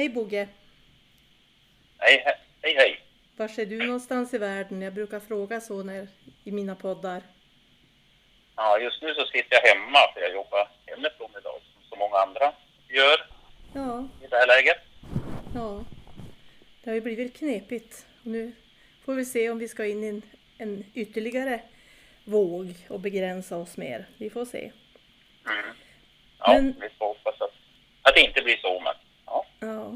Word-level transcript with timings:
Hej 0.00 0.08
Bogge! 0.08 0.48
Hej, 1.98 2.22
he- 2.26 2.38
hej, 2.62 2.74
hej. 2.74 3.00
Var 3.36 3.60
är 3.60 3.66
du 3.66 3.86
någonstans 3.86 4.34
i 4.34 4.38
världen? 4.38 4.82
Jag 4.82 4.94
brukar 4.94 5.20
fråga 5.20 5.60
så 5.60 5.82
när, 5.82 6.08
i 6.44 6.52
mina 6.52 6.74
poddar. 6.74 7.22
Ja, 8.56 8.78
just 8.78 9.02
nu 9.02 9.14
så 9.14 9.26
sitter 9.26 9.48
jag 9.62 9.74
hemma 9.74 9.98
för 10.14 10.20
jag 10.20 10.32
jobbar 10.32 10.68
hemifrån 10.86 11.30
idag 11.40 11.60
som 11.74 11.82
så 11.88 11.96
många 11.96 12.16
andra 12.16 12.52
gör 12.88 13.26
Ja, 13.74 14.08
i 14.24 14.26
det 14.26 14.36
här 14.36 14.46
läget. 14.46 14.76
ja. 15.54 15.84
Det 16.84 16.90
har 16.90 16.94
ju 16.94 17.00
blivit 17.00 17.36
knepigt. 17.36 18.06
Nu 18.22 18.52
får 19.04 19.14
vi 19.14 19.24
se 19.24 19.50
om 19.50 19.58
vi 19.58 19.68
ska 19.68 19.86
in 19.86 20.04
i 20.04 20.08
en, 20.08 20.22
en 20.58 20.84
ytterligare 20.94 21.60
våg 22.24 22.74
och 22.88 23.00
begränsa 23.00 23.56
oss 23.56 23.76
mer. 23.76 24.06
Vi 24.18 24.30
får 24.30 24.44
se. 24.44 24.72
Mm. 25.46 25.76
Ja, 26.38 26.52
Men- 26.52 26.74
vi 26.80 26.88
får 26.98 27.06
hoppas 27.06 27.40
att, 27.40 27.52
att 28.02 28.14
det 28.14 28.20
inte 28.20 28.42
blir 28.42 28.56
så, 28.56 28.80
men 28.80 28.94
ja. 29.30 29.46
Ja. 29.60 29.94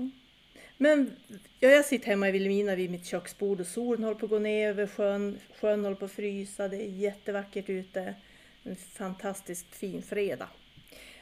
Men 0.76 1.16
ja, 1.60 1.68
jag 1.68 1.84
sitter 1.84 2.06
hemma 2.06 2.28
i 2.28 2.32
Vilhelmina 2.32 2.74
vid 2.74 2.90
mitt 2.90 3.06
köksbord 3.06 3.60
och 3.60 3.66
solen 3.66 4.04
håller 4.04 4.18
på 4.18 4.26
att 4.26 4.30
gå 4.30 4.38
ner 4.38 4.68
över 4.68 4.86
sjön. 4.86 5.40
Sjön 5.60 5.84
håller 5.84 5.96
på 5.96 6.04
att 6.04 6.12
frysa. 6.12 6.68
Det 6.68 6.76
är 6.76 6.88
jättevackert 6.88 7.68
ute. 7.68 8.14
En 8.62 8.76
fantastiskt 8.76 9.74
fin 9.74 10.02
fredag. 10.02 10.48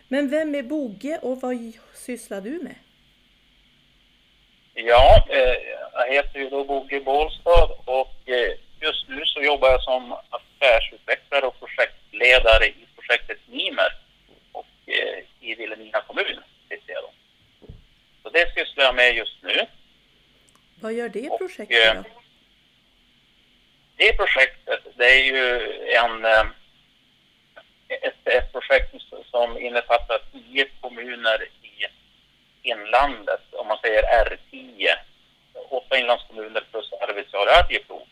Men 0.09 0.29
vem 0.29 0.55
är 0.55 0.63
Bogge 0.63 1.19
och 1.23 1.41
vad 1.41 1.73
sysslar 1.95 2.41
du 2.41 2.51
med? 2.51 2.75
Ja, 4.75 5.27
eh, 5.31 5.57
jag 5.93 6.13
heter 6.15 6.39
ju 6.39 6.49
då 6.49 6.65
Bogge 6.65 7.01
Bålstad 7.01 7.69
och 7.85 8.29
eh, 8.29 8.53
just 8.81 9.09
nu 9.09 9.23
så 9.25 9.43
jobbar 9.43 9.69
jag 9.69 9.83
som 9.83 10.13
affärsutvecklare 10.13 11.47
och 11.47 11.59
projektledare 11.59 12.67
i 12.67 12.87
projektet 12.97 13.39
Mimer 13.47 13.93
och 14.53 14.67
eh, 14.87 15.19
i 15.41 15.55
Vilhelmina 15.55 16.01
kommun 16.01 16.41
sitter 16.69 16.93
jag 16.93 17.03
då. 17.03 17.11
Så 18.23 18.31
det 18.31 18.55
sysslar 18.55 18.85
jag 18.85 18.95
med 18.95 19.15
just 19.15 19.43
nu. 19.43 19.67
Vad 20.81 20.93
gör 20.93 21.09
det 21.09 21.29
Och, 21.29 21.39
projektet 21.39 21.97
eh, 21.97 22.03
då? 22.03 22.09
Det 23.97 24.17
projektet, 24.17 24.81
det 24.95 25.11
är 25.11 25.25
ju 25.25 25.73
en, 25.93 26.25
eh, 26.25 26.47
ett, 27.89 28.27
ett 28.27 28.53
projekt 28.53 28.95
som 29.31 29.59
innefattar 29.59 30.21
tio 30.33 30.69
kommuner 30.81 31.43
i 31.43 31.87
inlandet, 32.63 33.55
om 33.55 33.67
man 33.67 33.79
säger 33.79 34.03
R10. 34.03 34.89
Åtta 35.69 35.99
inlandskommuner 35.99 36.65
plus 36.71 36.93
Arvidsjaur 36.93 37.47
och 37.47 37.53
Arjeplog. 37.53 38.07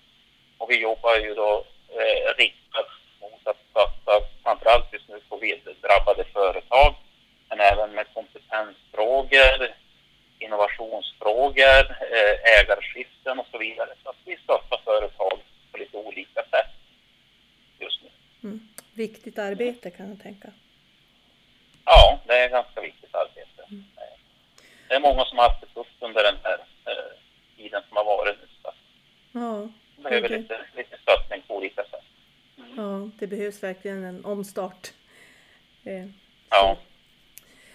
Och 0.59 0.71
vi 0.71 0.77
jobbar 0.81 1.17
ju 1.17 1.35
då 1.35 1.65
eh, 1.89 2.35
riktat 2.37 2.87
mot 3.21 3.47
att 3.47 3.57
satsa 3.73 4.27
framförallt 4.43 4.93
just 4.93 5.09
nu 5.09 5.21
på 5.29 5.37
drabbade 5.83 6.25
företag, 6.33 6.95
men 7.49 7.61
även 7.61 7.91
med 7.91 8.07
kompetensfrågor, 8.15 9.75
innovationsfrågor, 10.39 11.85
eh, 12.15 12.61
ägarskiften 12.61 13.39
och 13.39 13.47
så 13.51 13.59
vidare. 13.59 13.91
Så 14.03 14.11
att 14.11 14.17
vi 14.25 14.37
stöttar 14.37 14.81
företag 14.85 15.39
på 15.73 15.79
lite 15.79 15.97
olika 15.97 16.43
sätt 16.43 16.71
just 17.79 18.03
nu. 18.03 18.09
Mm. 18.49 18.69
Viktigt 18.95 19.30
arbete 19.43 19.91
kan 19.91 20.09
jag 20.09 20.23
tänka. 20.23 20.51
Ja, 21.85 22.21
det 22.27 22.33
är 22.39 22.45
ett 22.47 22.53
ganska 22.53 22.81
viktigt 22.81 23.15
arbete. 23.15 23.85
Det 24.89 24.95
är 24.95 25.01
många 25.01 25.25
som 25.25 25.39
har 25.39 25.49
haft 25.49 25.61
det 25.61 25.67
tufft 25.75 25.97
under 26.03 26.23
den 26.23 26.35
här 26.43 26.59
eh, 26.59 27.17
tiden 27.57 27.83
som 27.89 27.97
har 27.97 28.05
varit 28.05 28.39
nu. 28.41 28.47
Så 28.63 28.73
Ja, 29.33 29.69
de 29.97 30.03
behöver 30.03 30.29
lite, 30.29 30.61
lite 30.77 30.99
stöttning 31.03 31.43
på 31.49 31.57
olika 31.57 31.83
sätt. 31.85 32.05
ja, 32.77 33.11
det 33.19 33.27
behövs 33.27 33.63
verkligen 33.63 34.05
en 34.05 34.25
omstart. 34.25 34.93
Eh, 35.85 36.07
Ja, 36.51 36.77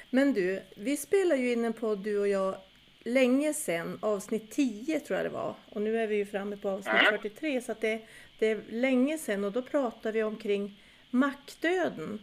Men 0.09 0.33
du, 0.33 0.61
vi 0.75 0.97
spelar 0.97 1.35
ju 1.35 1.51
in 1.53 1.65
en 1.65 1.73
podd 1.73 1.99
du 1.99 2.19
och 2.19 2.27
jag 2.27 2.55
länge 3.03 3.53
sedan, 3.53 3.99
avsnitt 4.01 4.51
10 4.51 4.99
tror 4.99 5.17
jag 5.17 5.25
det 5.25 5.29
var. 5.33 5.55
Och 5.69 5.81
nu 5.81 5.99
är 6.01 6.07
vi 6.07 6.15
ju 6.15 6.25
framme 6.25 6.57
på 6.57 6.69
avsnitt 6.69 6.93
Mm. 7.01 7.05
43 7.05 7.61
så 7.61 7.71
att 7.71 7.81
det, 7.81 8.01
det 8.39 8.47
är 8.47 8.61
länge 8.69 9.17
sedan 9.17 9.43
och 9.43 9.51
då 9.51 9.61
pratade 9.61 10.11
vi 10.11 10.23
omkring 10.23 10.79
mackdöden. 11.09 12.19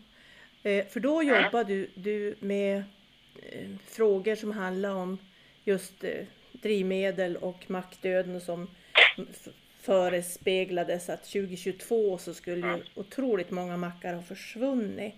Eh, 0.63 0.87
för 0.87 1.01
då 1.01 1.23
jobbar 1.23 1.65
du, 1.65 1.91
du 1.95 2.35
med 2.41 2.77
eh, 3.43 3.69
frågor 3.87 4.35
som 4.35 4.53
handlar 4.53 4.95
om 4.95 5.19
just 5.65 6.05
eh, 6.05 6.25
drivmedel 6.53 7.37
och 7.37 7.71
mackdöden 7.71 8.41
som 8.41 8.69
förespeglades 9.81 11.09
att 11.09 11.25
2022 11.25 12.19
så 12.19 12.35
skulle 12.35 12.67
ju 12.67 12.83
otroligt 12.95 13.51
många 13.51 13.77
mackar 13.77 14.15
ha 14.15 14.23
försvunnit. 14.23 15.15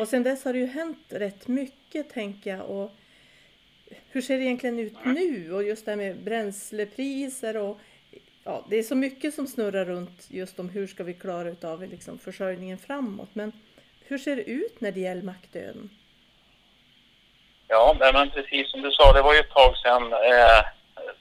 Och 0.00 0.08
sen 0.08 0.22
dess 0.22 0.44
har 0.44 0.52
det 0.52 0.58
ju 0.58 0.66
hänt 0.66 0.98
rätt 1.08 1.48
mycket 1.48 2.10
tänker 2.10 2.50
jag. 2.50 2.70
Och 2.70 2.92
hur 4.10 4.20
ser 4.20 4.38
det 4.38 4.44
egentligen 4.44 4.78
ut 4.78 5.04
nu? 5.04 5.52
Och 5.52 5.62
just 5.62 5.84
det 5.84 5.90
här 5.90 5.96
med 5.96 6.16
bränslepriser 6.16 7.56
och 7.56 7.80
ja, 8.44 8.64
det 8.68 8.76
är 8.76 8.82
så 8.82 8.94
mycket 8.94 9.34
som 9.34 9.46
snurrar 9.46 9.84
runt 9.84 10.26
just 10.30 10.58
om 10.58 10.68
hur 10.68 10.86
ska 10.86 11.04
vi 11.04 11.14
klara 11.14 11.48
utav 11.48 11.82
liksom 11.82 12.18
försörjningen 12.18 12.78
framåt. 12.78 13.28
Men 13.32 13.52
hur 14.06 14.18
ser 14.18 14.36
det 14.36 14.42
ut 14.42 14.80
när 14.80 14.92
det 14.92 15.00
gäller 15.00 15.22
mackdöden? 15.22 15.90
ja 17.68 17.96
men 18.12 18.30
precis 18.30 18.70
som 18.70 18.82
du 18.82 18.90
sa, 18.90 19.12
det 19.12 19.22
var 19.22 19.34
ju 19.34 19.40
ett 19.40 19.50
tag 19.50 19.76
sedan 19.76 20.12
eh, 20.12 20.60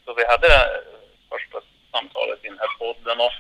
så 0.06 0.14
vi 0.14 0.26
hade 0.26 0.48
det 0.48 0.84
första 1.30 1.58
samtalet 1.92 2.40
i 2.46 2.48
den 2.48 2.60
här 2.60 2.78
podden 2.80 3.18
och, 3.20 3.34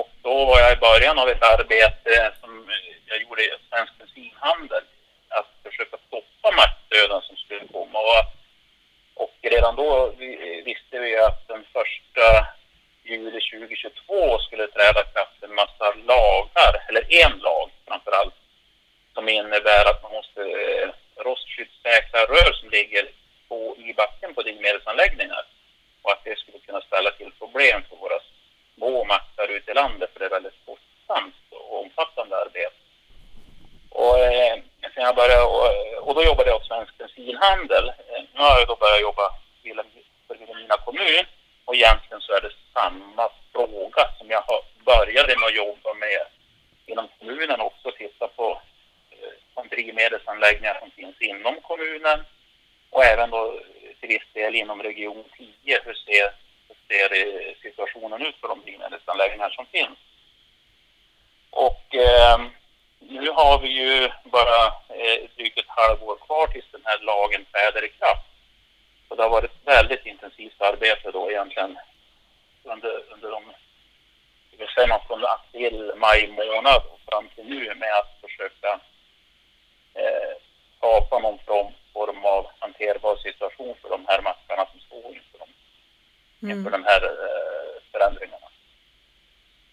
och 0.00 0.08
då 0.22 0.44
var 0.44 0.60
jag 0.60 0.72
i 0.72 0.80
början 0.88 1.18
av 1.18 1.28
ett 1.28 1.42
arbete 1.42 2.32
som 2.40 2.66
jag 3.06 3.22
gjorde 3.22 3.42
i 3.42 3.50
Svensk 3.70 3.92
bensinhandel 3.98 4.82
att 5.28 5.50
försöka 5.62 5.96
stoppa 6.06 6.48
mackdöden 6.56 7.20
som 7.22 7.36
skulle 7.36 7.66
komma. 7.72 7.98
Och, 7.98 8.24
och 9.24 9.34
redan 9.42 9.76
då 9.76 10.14
vi- 10.18 10.62
visste 10.64 10.98
vi 10.98 11.16
att 11.18 11.48
den 11.48 11.64
första 11.72 12.46
juli 13.10 13.40
2022 13.40 14.38
skulle 14.38 14.66
träda 14.66 15.00
i 15.00 15.12
kraft 15.12 15.42
en 15.42 15.54
massa 15.54 15.86
lagar, 16.12 16.72
eller 16.88 17.04
en 17.24 17.38
lag 17.38 17.70
framför 17.86 18.10
allt, 18.10 18.34
som 19.14 19.28
innebär 19.28 19.84
att 19.90 20.02
man 20.02 20.12
måste 20.12 20.40
eh, 20.40 20.88
rostskyddssäkra 21.24 22.20
rör 22.34 22.52
som 22.52 22.70
ligger 22.70 23.04
på, 23.48 23.76
i 23.78 23.94
backen 23.94 24.34
på 24.34 24.42
drivmedelsanläggningar. 24.42 25.44
Och 26.02 26.12
att 26.12 26.24
det 26.24 26.38
skulle 26.38 26.58
kunna 26.58 26.80
ställa 26.80 27.10
till 27.10 27.32
problem 27.38 27.82
för 27.88 27.96
våra 27.96 28.18
små 28.74 29.04
mackar 29.04 29.48
ute 29.48 29.70
i 29.70 29.74
landet, 29.74 30.10
för 30.12 30.20
det 30.20 30.26
är 30.26 30.30
väldigt 30.38 30.60
kostsamt 30.66 31.34
och 31.50 31.80
omfattande 31.84 32.36
arbete. 32.36 32.76
Och, 33.90 34.18
eh, 34.18 34.56
sen 34.94 35.04
jag 35.04 35.16
började, 35.16 35.42
och, 35.42 35.66
eh, 35.66 35.98
och 35.98 36.14
då 36.14 36.24
jobbade 36.24 36.50
jag 36.50 36.56
åt 36.56 36.66
Svensk 36.66 36.98
bensinhandel. 36.98 37.88
Eh, 37.88 38.22
Nu 38.34 38.40
har 38.40 38.58
jag 38.58 38.68
då 38.68 38.76
börjat 38.76 39.00
jobba 39.00 39.26
för 40.26 40.34
Vilhelmina 40.38 40.76
kommun 40.76 41.24
och 41.64 41.74
egentligen 41.74 42.20
så 42.20 42.32
är 42.32 42.40
det 42.40 42.50
samma 42.72 43.28
fråga 43.52 44.04
som 44.18 44.30
jag 44.30 44.44
började 44.84 45.36
med 45.38 45.46
att 45.48 45.56
jobba 45.56 45.94
med 45.94 46.26
inom 46.86 47.08
kommunen 47.18 47.60
också 47.60 47.92
titta 47.92 48.28
på 48.28 48.60
eh, 49.10 49.32
de 49.54 49.68
drivmedelsanläggningar 49.68 50.78
som 50.80 50.90
finns 50.90 51.20
inom 51.20 51.60
kommunen 51.60 52.24
och 52.90 53.04
även 53.04 53.30
då 53.30 53.60
till 54.00 54.08
viss 54.08 54.32
del 54.32 54.54
inom 54.54 54.82
region 54.82 55.24
10. 55.36 55.80
Hur 55.84 55.94
ser, 55.94 56.34
hur 56.68 56.76
ser 56.88 57.08
eh, 57.20 57.54
situationen 57.62 58.22
ut 58.22 58.36
för 58.40 58.48
de 58.48 58.60
drivmedelsanläggningar 58.60 59.50
som 59.50 59.66
finns? 59.66 59.98
Och 61.50 61.94
eh, 61.94 62.38
nu 62.98 63.30
har 63.30 63.58
vi 63.58 63.68
ju 63.68 64.10
bara 64.24 64.66
eh, 64.66 65.30
drygt 65.36 65.58
ett 65.58 65.68
halvår 65.68 66.16
kvar 66.16 66.46
tills 66.46 66.70
den 66.72 66.82
här 66.84 66.98
lagen 66.98 67.44
träder 67.52 67.84
i 67.84 67.88
kraft. 67.88 68.26
Så 69.08 69.14
det 69.14 69.22
har 69.22 69.30
varit 69.30 69.50
ett 69.50 69.66
väldigt 69.66 70.06
intensivt 70.06 70.60
arbete 70.60 71.10
då 71.10 71.30
egentligen 71.30 71.78
under, 72.64 73.04
under 73.12 73.30
de, 73.30 73.42
det 74.50 74.56
vill 74.56 74.68
säga 74.68 75.00
från 75.06 75.24
april, 75.24 75.92
maj 75.96 76.26
månad 76.28 76.82
och 76.92 77.00
fram 77.08 77.28
till 77.28 77.44
nu 77.44 77.74
med 77.74 77.94
att 77.98 78.20
försöka 78.20 78.80
eh, 79.94 80.32
skapa 80.76 81.18
någon 81.18 81.38
form, 81.38 82.24
av 82.24 82.46
hanterbar 82.58 83.16
situation 83.16 83.74
för 83.82 83.88
de 83.88 84.06
här 84.06 84.22
mackarna 84.22 84.66
som 84.70 84.80
står 84.80 85.14
inför, 85.14 85.38
dem, 85.38 85.48
inför 86.40 86.70
de 86.70 86.84
här 86.84 87.02
eh, 87.04 87.82
förändringarna. 87.92 88.46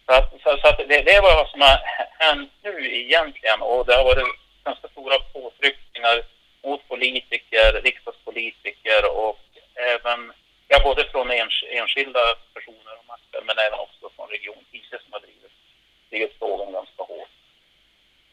Så, 0.06 0.13
att, 0.13 0.31
så, 0.44 0.57
så 0.57 0.68
att 0.68 0.78
det, 0.78 1.01
det 1.01 1.16
är 1.16 1.22
vad 1.22 1.50
som 1.50 1.62
har 1.62 1.80
hänt 2.19 2.51
nu 2.62 2.95
egentligen 2.95 3.62
och 3.62 3.86
det 3.86 3.95
har 3.95 4.04
varit 4.04 4.28
ganska 4.63 4.88
stora 4.88 5.19
påtryckningar 5.19 6.24
mot 6.63 6.88
politiker, 6.88 7.81
riksdagspolitiker 7.83 9.18
och 9.18 9.40
även, 9.75 10.33
ja 10.68 10.81
både 10.84 11.10
från 11.12 11.31
ens, 11.31 11.54
enskilda 11.69 12.19
personer 12.54 12.94
och 13.00 13.08
mackar 13.08 13.42
men 13.48 13.58
även 13.58 13.80
också 13.80 14.10
från 14.16 14.30
Region 14.30 14.64
10 14.72 14.81
som 14.90 15.14
har 15.14 15.19
drivit, 15.19 15.52
drivit 16.10 16.36
frågan 16.40 16.74
ganska 16.74 17.04
hårt. 17.04 17.30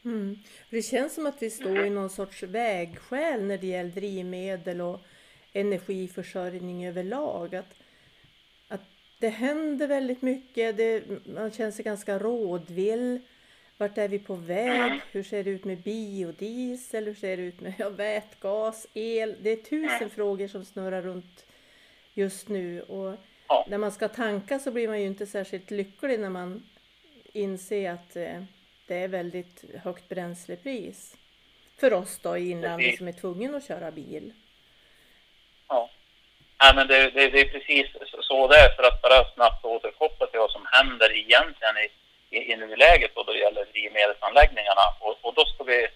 Mm. 0.05 0.39
Det 0.69 0.81
känns 0.81 1.15
som 1.15 1.25
att 1.25 1.41
vi 1.41 1.49
står 1.49 1.85
i 1.85 1.89
någon 1.89 2.09
sorts 2.09 2.43
vägskäl 2.43 3.43
när 3.43 3.57
det 3.57 3.67
gäller 3.67 3.89
drivmedel 3.89 4.81
och 4.81 5.01
energiförsörjning 5.53 6.87
överlag. 6.87 7.55
Att, 7.55 7.73
att 8.67 8.81
det 9.19 9.29
händer 9.29 9.87
väldigt 9.87 10.21
mycket, 10.21 10.77
det, 10.77 11.03
man 11.25 11.51
känner 11.51 11.71
sig 11.71 11.85
ganska 11.85 12.19
rådvill. 12.19 13.19
vart 13.77 13.97
är 13.97 14.07
vi 14.07 14.19
på 14.19 14.35
väg? 14.35 15.01
Hur 15.11 15.23
ser 15.23 15.43
det 15.43 15.49
ut 15.49 15.63
med 15.63 15.77
biodiesel? 15.77 17.05
Hur 17.05 17.15
ser 17.15 17.37
det 17.37 17.43
ut 17.43 17.61
med 17.61 17.73
ja, 17.77 17.89
vätgas, 17.89 18.87
el? 18.93 19.35
Det 19.41 19.49
är 19.49 19.55
tusen 19.55 20.09
frågor 20.09 20.47
som 20.47 20.65
snurrar 20.65 21.01
runt 21.01 21.45
just 22.15 22.47
nu. 22.49 22.81
Och 22.81 23.15
Ja. 23.47 23.65
när 23.69 23.77
man 23.77 23.91
ska 23.91 24.07
tanka 24.07 24.59
så 24.59 24.71
blir 24.71 24.87
man 24.87 24.99
ju 25.01 25.05
inte 25.07 25.25
särskilt 25.25 25.71
lycklig 25.71 26.19
när 26.19 26.29
man 26.29 26.69
inser 27.33 27.91
att 27.91 28.15
eh, 28.15 28.43
det 28.87 28.95
är 28.95 29.07
väldigt 29.07 29.63
högt 29.83 30.09
bränslepris. 30.09 31.15
För 31.79 31.93
oss 31.93 32.19
då 32.19 32.37
i 32.37 32.49
inlandet 32.51 32.97
som 32.97 33.07
är 33.07 33.11
tvungen 33.11 33.55
att 33.55 33.67
köra 33.67 33.91
bil. 33.91 34.33
Ja. 35.67 35.89
Nej, 36.61 36.75
men 36.75 36.87
det, 36.87 37.09
det, 37.11 37.29
det 37.29 37.39
är 37.41 37.49
precis 37.49 37.87
så- 38.11 38.21
så 38.21 38.47
det 38.47 38.57
är 38.57 38.69
för 38.75 38.83
att 38.83 39.01
bara 39.01 39.33
snabbt 39.33 39.65
återkoppla 39.65 40.27
till 40.27 40.39
vad 40.39 40.51
som 40.51 40.65
händer 40.71 41.11
egentligen 41.17 41.77
i, 41.77 41.87
i, 42.37 42.51
i 42.53 42.55
nuläget 42.55 43.11
då 43.15 43.23
det 43.23 43.37
gäller 43.39 43.65
drivmedelsanläggningarna. 43.65 44.85
Och, 44.99 45.17
och 45.21 45.33
då 45.33 45.45
ska 45.45 45.63
vi 45.63 45.87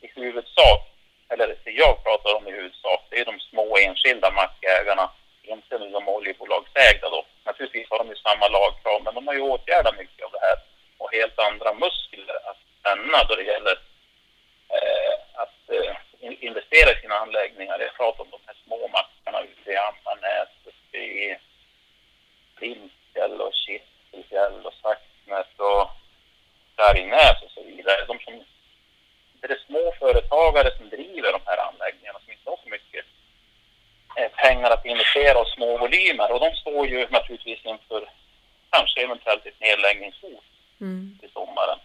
i 0.00 0.06
huvudsak, 0.14 0.80
eller 1.28 1.46
det 1.64 1.70
jag 1.70 2.02
pratar 2.04 2.34
om 2.36 2.48
i 2.48 2.50
huvudsak, 2.50 3.00
det 3.10 3.20
är 3.20 3.24
de 3.24 3.40
små 3.40 3.76
enskilda 3.78 4.30
mackägarna, 4.30 5.10
inte 5.48 5.78
nu 5.78 5.90
de 5.90 6.08
oljebolagsägda 6.08 7.10
då. 7.10 7.24
Naturligtvis 7.44 7.90
har 7.90 7.98
de 7.98 8.08
ju 8.08 8.16
samma 8.16 8.48
lagkrav, 8.48 9.02
men 9.02 9.14
de 9.14 9.26
har 9.26 9.34
ju 9.34 9.40
åtgärdat 9.40 9.96
mycket 9.96 10.24
av 10.24 10.30
det 10.32 10.40
här 10.40 10.56
och 10.98 11.12
helt 11.12 11.38
andra 11.38 11.74
muskler 11.74 12.36
att 12.50 12.58
spänna 12.80 13.24
då 13.28 13.34
det 13.34 13.42
gäller 13.42 13.76
eh, 14.76 15.14
att 15.42 15.58
eh, 15.68 15.96
in- 16.20 16.38
investera 16.40 16.92
i 16.92 17.00
sina 17.00 17.14
anläggningar. 17.14 17.78
Jag 17.80 17.94
pratar 17.96 18.24
om 18.24 18.30
de 18.30 18.40
här 18.46 18.56
små 18.66 18.88
mackarna 18.88 19.40
ute 19.42 19.70
i 19.72 19.76
Ammarnäs, 19.76 20.48
uppe 20.64 20.98
i 20.98 21.36
Klimpfjäll 22.58 23.40
och 23.40 23.52
Kittelfjäll 23.54 24.66
och 24.66 24.74
Saxnäs 24.82 25.46
och 25.56 25.90
Bergnäs 26.76 27.42
och 27.44 27.50
så 27.50 27.62
vidare. 27.62 28.04
De 28.06 28.18
som, 28.18 28.44
det 29.40 29.52
är 29.52 29.58
små 29.66 29.92
företagare 29.98 30.76
som 30.78 30.88
driver 30.88 31.32
de 31.32 31.40
här 31.46 31.58
anläggningarna 31.68 32.18
som 32.24 32.32
inte 32.32 32.50
har 32.50 32.56
så 32.64 32.68
mycket 32.68 33.04
eh, 34.16 34.30
pengar 34.30 34.70
att 34.70 34.84
investera 34.86 35.38
och 35.40 35.48
små 35.48 35.78
volymer 35.78 36.32
och 36.32 36.40
de 36.40 36.50
står 36.56 36.86
ju 36.86 37.08
naturligtvis 37.10 37.64
inför 37.64 38.08
kanske 38.70 39.02
eventuellt 39.04 39.46
ett 39.46 39.60
nedläggningshot 39.60 40.44
Mm. 40.80 41.18
till 41.20 41.30
sommaren. 41.30 41.78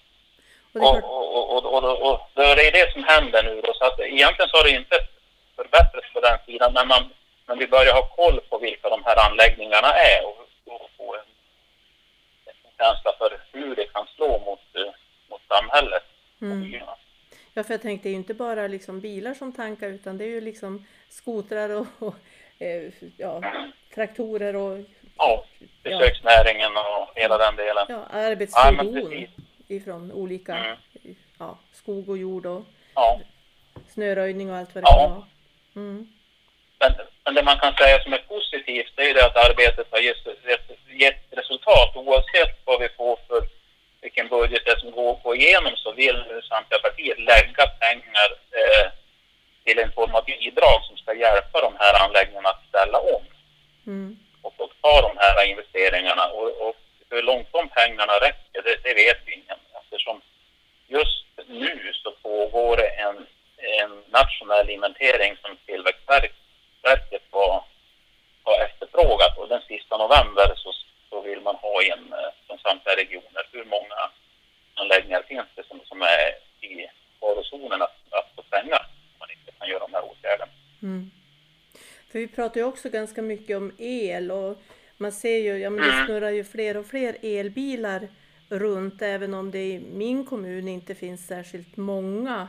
Och 0.73 0.79
det 0.79 0.79
är 0.79 0.83
Och, 0.83 0.91
klart, 0.99 1.03
och, 1.03 1.56
och, 1.56 1.65
och, 1.73 1.83
och, 1.83 2.11
och 2.11 2.29
det 2.35 2.68
är 2.68 2.71
det 2.71 2.91
som 2.94 2.98
händer 3.13 3.44
nu 3.44 3.61
då. 3.61 3.73
Så 3.73 3.83
att 3.85 4.00
egentligen 4.00 4.50
så 4.50 4.57
har 4.57 4.63
det 4.63 4.75
inte 4.83 4.97
förbättrats 5.56 6.13
på 6.13 6.19
den 6.21 6.38
sidan. 6.45 6.73
Men, 6.73 6.88
man, 6.88 7.03
men 7.47 7.57
vi 7.59 7.67
börjar 7.67 7.94
ha 7.94 8.06
koll 8.15 8.39
på 8.50 8.57
vilka 8.57 8.89
de 8.89 9.03
här 9.06 9.29
anläggningarna 9.29 9.88
är 9.94 10.25
och, 10.25 10.38
och 10.73 10.89
få 10.97 11.15
en, 11.15 11.27
en 12.45 12.71
känsla 12.77 13.11
för 13.17 13.29
hur 13.51 13.75
det 13.75 13.85
kan 13.94 14.07
slå 14.15 14.29
mot, 14.45 14.59
eh, 14.75 14.91
mot 15.29 15.41
samhället. 15.47 16.03
Mm. 16.41 16.81
Ja, 17.53 17.63
för 17.63 17.73
jag 17.73 17.81
tänkte 17.81 18.03
det 18.07 18.09
är 18.09 18.11
ju 18.11 18.17
inte 18.17 18.33
bara 18.33 18.67
liksom 18.67 19.00
bilar 19.00 19.33
som 19.33 19.53
tankar 19.53 19.88
utan 19.89 20.17
det 20.17 20.23
är 20.23 20.27
ju 20.29 20.41
liksom 20.41 20.85
skotrar 21.09 21.69
och, 21.69 21.88
och 22.00 22.15
eh, 22.59 22.91
ja, 23.17 23.41
traktorer 23.95 24.56
och 24.56 24.77
Ja, 25.17 25.45
besöksnäringen 25.83 26.71
och 26.77 27.09
hela 27.15 27.38
den 27.38 27.56
delen. 27.56 27.85
ja, 27.89 28.06
Ja, 28.11 28.17
arbetsfordon 28.19 28.94
precis. 28.94 29.29
ifrån 29.67 30.11
olika 30.11 30.56
Mm. 30.57 30.77
ja, 31.39 31.57
skog 31.73 32.09
och 32.09 32.17
jord 32.17 32.45
och 32.45 32.63
Ja. 32.99 33.19
snöröjning 33.93 34.51
och 34.51 34.57
allt 34.57 34.75
vad 34.75 34.83
det 34.83 34.89
Ja. 34.89 34.97
kan 34.99 35.11
vara. 35.11 35.25
Mm. 35.75 36.07
Men, 36.79 36.91
men 37.23 37.33
det 37.35 37.43
man 37.43 37.59
kan 37.59 37.73
säga 37.73 38.03
som 38.03 38.13
är 38.13 38.23
positivt 38.35 38.91
det 38.95 39.09
är 39.09 39.13
det 39.13 39.25
att 39.25 39.37
arbetet 39.49 39.87
har 39.91 39.99
gett, 39.99 40.23
gett, 41.03 41.23
resultat. 41.31 41.95
Oavsett 41.95 42.53
vad 42.65 42.79
vi 42.81 42.89
får 42.89 43.19
för 43.27 43.41
vilken 44.01 44.27
budget 44.27 44.61
det 44.65 44.71
är 44.71 44.79
som 44.79 44.91
går 44.91 45.13
på 45.13 45.35
igenom 45.35 45.73
så 45.75 45.91
vill 45.91 46.17
nu 46.29 46.41
samtliga 46.41 46.79
partier 46.79 47.15
lägga 47.17 47.65
pengar 47.67 48.29
eh, 48.59 48.85
till 49.63 49.79
en 49.79 49.91
form 49.91 50.15
av 50.15 50.25
bidrag 50.25 50.83
som 50.87 50.97
ska 50.97 51.13
hjälpa 51.13 51.61
de 51.61 51.73
här 51.79 52.03
anläggningarna 52.05 52.49
att 52.49 52.67
ställa 52.69 52.99
om 52.99 53.23
Mm. 53.87 54.19
och, 54.41 54.53
och 54.61 54.71
ta 54.81 55.01
de 55.01 55.17
här 55.17 55.45
investeringarna. 55.45 56.25
Och, 56.27 56.67
och 56.67 56.75
hur 57.09 57.21
långt 57.23 57.47
de 57.51 57.69
pengarna 57.69 58.13
räcker, 58.13 58.61
det, 58.63 58.75
det 58.83 58.93
vet 58.93 59.17
vi 59.25 59.33
ingen. 59.33 59.59
Eftersom 59.81 60.21
just 60.87 61.25
nu 61.47 61.91
så 62.03 62.11
pågår 62.11 62.77
det 62.77 62.87
en, 62.87 63.17
en 63.81 64.03
nationell 64.07 64.69
inventering 64.69 65.37
som 65.41 65.57
Tillväxtverket 65.65 67.23
var, 67.31 67.63
har 68.43 68.59
efterfrågat. 68.65 69.37
Och 69.37 69.47
den 69.47 69.61
sista 69.67 69.97
november 69.97 70.53
så, 70.55 70.71
så 71.09 71.21
vill 71.21 71.41
man 71.41 71.55
ha 71.55 71.83
in 71.83 72.13
eh, 72.13 72.29
från 72.47 72.57
samtliga 72.59 72.95
regioner 72.95 73.43
hur 73.51 73.65
många 73.65 73.99
anläggningar 74.73 75.23
finns 75.27 75.47
det 75.55 75.67
som, 75.67 75.79
som 75.85 76.01
är 76.01 76.27
i 76.61 76.87
farozonen 77.19 77.81
att, 77.81 77.97
att 78.11 78.31
få 78.35 78.41
stänga 78.43 78.77
om 78.77 79.19
man 79.19 79.31
inte 79.31 79.51
kan 79.59 79.69
göra 79.69 79.79
de 79.79 79.93
här 79.93 80.03
åtgärderna. 80.11 80.51
Mm. 80.81 81.11
För 82.11 82.19
vi 82.19 82.27
pratar 82.49 82.61
ju 82.61 82.67
också 82.67 82.89
ganska 82.89 83.21
mycket 83.21 83.57
om 83.57 83.71
el 83.77 84.31
och 84.31 84.61
man 84.97 85.11
ser 85.11 85.37
ju, 85.37 85.57
ja 85.57 85.69
men 85.69 85.81
det 85.81 85.93
Mm. 85.93 86.05
snurrar 86.05 86.29
ju 86.29 86.43
fler 86.43 86.77
och 86.77 86.85
fler 86.85 87.17
elbilar 87.21 88.07
runt 88.49 89.01
även 89.01 89.33
om 89.33 89.51
det 89.51 89.67
i 89.71 89.79
min 89.79 90.25
kommun 90.25 90.67
inte 90.67 90.95
finns 90.95 91.27
särskilt 91.27 91.77
många 91.77 92.47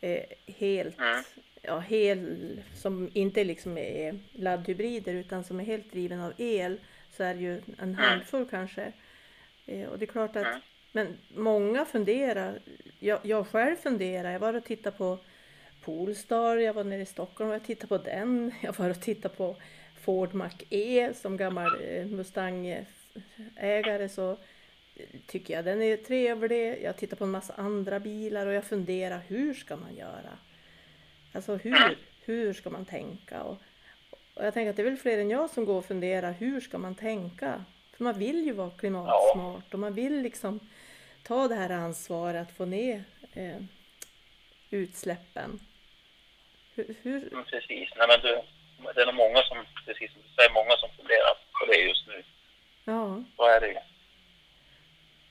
eh, 0.00 0.22
helt, 0.46 0.98
Mm. 0.98 1.24
ja 1.62 1.78
hel, 1.78 2.36
som 2.74 3.10
inte 3.14 3.44
liksom 3.44 3.78
är 3.78 4.18
laddhybrider 4.32 5.14
utan 5.14 5.44
som 5.44 5.60
är 5.60 5.64
helt 5.64 5.92
driven 5.92 6.20
av 6.20 6.32
el 6.36 6.80
så 7.16 7.22
är 7.22 7.34
det 7.34 7.40
ju 7.40 7.60
en 7.78 7.94
handfull 7.94 8.46
kanske. 8.50 8.92
Eh, 9.66 9.88
och 9.88 9.98
det 9.98 10.04
är 10.04 10.12
klart 10.12 10.36
att, 10.36 10.46
Mm. 10.46 10.60
men 10.92 11.16
många 11.34 11.84
funderar, 11.84 12.58
jag, 13.00 13.18
jag 13.22 13.46
själv 13.46 13.76
funderar, 13.76 14.30
jag 14.32 14.40
var 14.40 14.54
och 14.54 14.64
tittade 14.64 14.96
på 14.96 15.18
Polestar, 15.86 16.56
jag 16.56 16.72
var 16.72 16.84
nere 16.84 17.02
i 17.02 17.06
Stockholm 17.06 17.50
och 17.50 17.54
jag 17.54 17.64
tittade 17.64 17.86
på 17.86 17.98
den. 17.98 18.52
Jag 18.62 18.78
var 18.78 18.90
och 18.90 19.00
tittade 19.00 19.34
på 19.34 19.56
Ford 20.00 20.34
Mach-E 20.34 21.12
som 21.14 21.36
gammal 21.36 21.82
eh, 21.82 22.06
Mustang-ägare 22.06 24.08
så 24.08 24.30
eh, 24.30 24.36
tycker 25.26 25.54
jag 25.54 25.64
den 25.64 25.82
är 25.82 25.96
trevlig. 25.96 26.82
Jag 26.82 26.96
tittar 26.96 27.16
på 27.16 27.24
en 27.24 27.30
massa 27.30 27.54
andra 27.54 28.00
bilar 28.00 28.46
och 28.46 28.52
jag 28.52 28.64
funderar 28.64 29.20
hur 29.26 29.54
ska 29.54 29.76
man 29.76 29.96
göra? 29.96 30.38
Alltså 31.32 31.56
hur, 31.56 31.98
hur 32.24 32.52
ska 32.52 32.70
man 32.70 32.84
tänka? 32.84 33.42
Och, 33.42 33.56
och 34.34 34.44
jag 34.44 34.54
tänker 34.54 34.70
att 34.70 34.76
det 34.76 34.82
är 34.82 34.90
väl 34.90 34.96
fler 34.96 35.18
än 35.18 35.30
jag 35.30 35.50
som 35.50 35.64
går 35.64 35.78
och 35.78 35.84
funderar 35.84 36.32
hur 36.32 36.60
ska 36.60 36.78
man 36.78 36.94
tänka? 36.94 37.64
För 37.92 38.04
man 38.04 38.18
vill 38.18 38.44
ju 38.44 38.52
vara 38.52 38.70
klimatsmart 38.70 39.74
och 39.74 39.80
man 39.80 39.94
vill 39.94 40.22
liksom 40.22 40.60
ta 41.22 41.48
det 41.48 41.54
här 41.54 41.70
ansvaret 41.70 42.48
att 42.48 42.56
få 42.56 42.64
ner 42.64 43.04
eh, 43.32 43.58
utsläppen. 44.70 45.60
Hur, 46.76 46.94
hur, 47.02 47.32
Mm, 47.32 47.44
precis. 47.44 47.88
Nej, 47.96 48.08
men 48.08 48.20
du, 48.20 48.40
det 48.94 49.02
är 49.02 49.06
nog 49.06 49.14
många 49.14 49.42
som, 49.42 49.56
precis 49.86 50.12
som 50.12 50.22
du 50.22 50.28
säger, 50.28 50.52
många 50.54 50.76
som 50.76 50.88
funderar 50.96 51.34
på 51.58 51.66
det 51.72 51.76
just 51.78 52.06
nu. 52.06 52.22
ja, 52.84 53.22
Vad 53.36 53.50
är 53.52 53.60
det? 53.60 53.82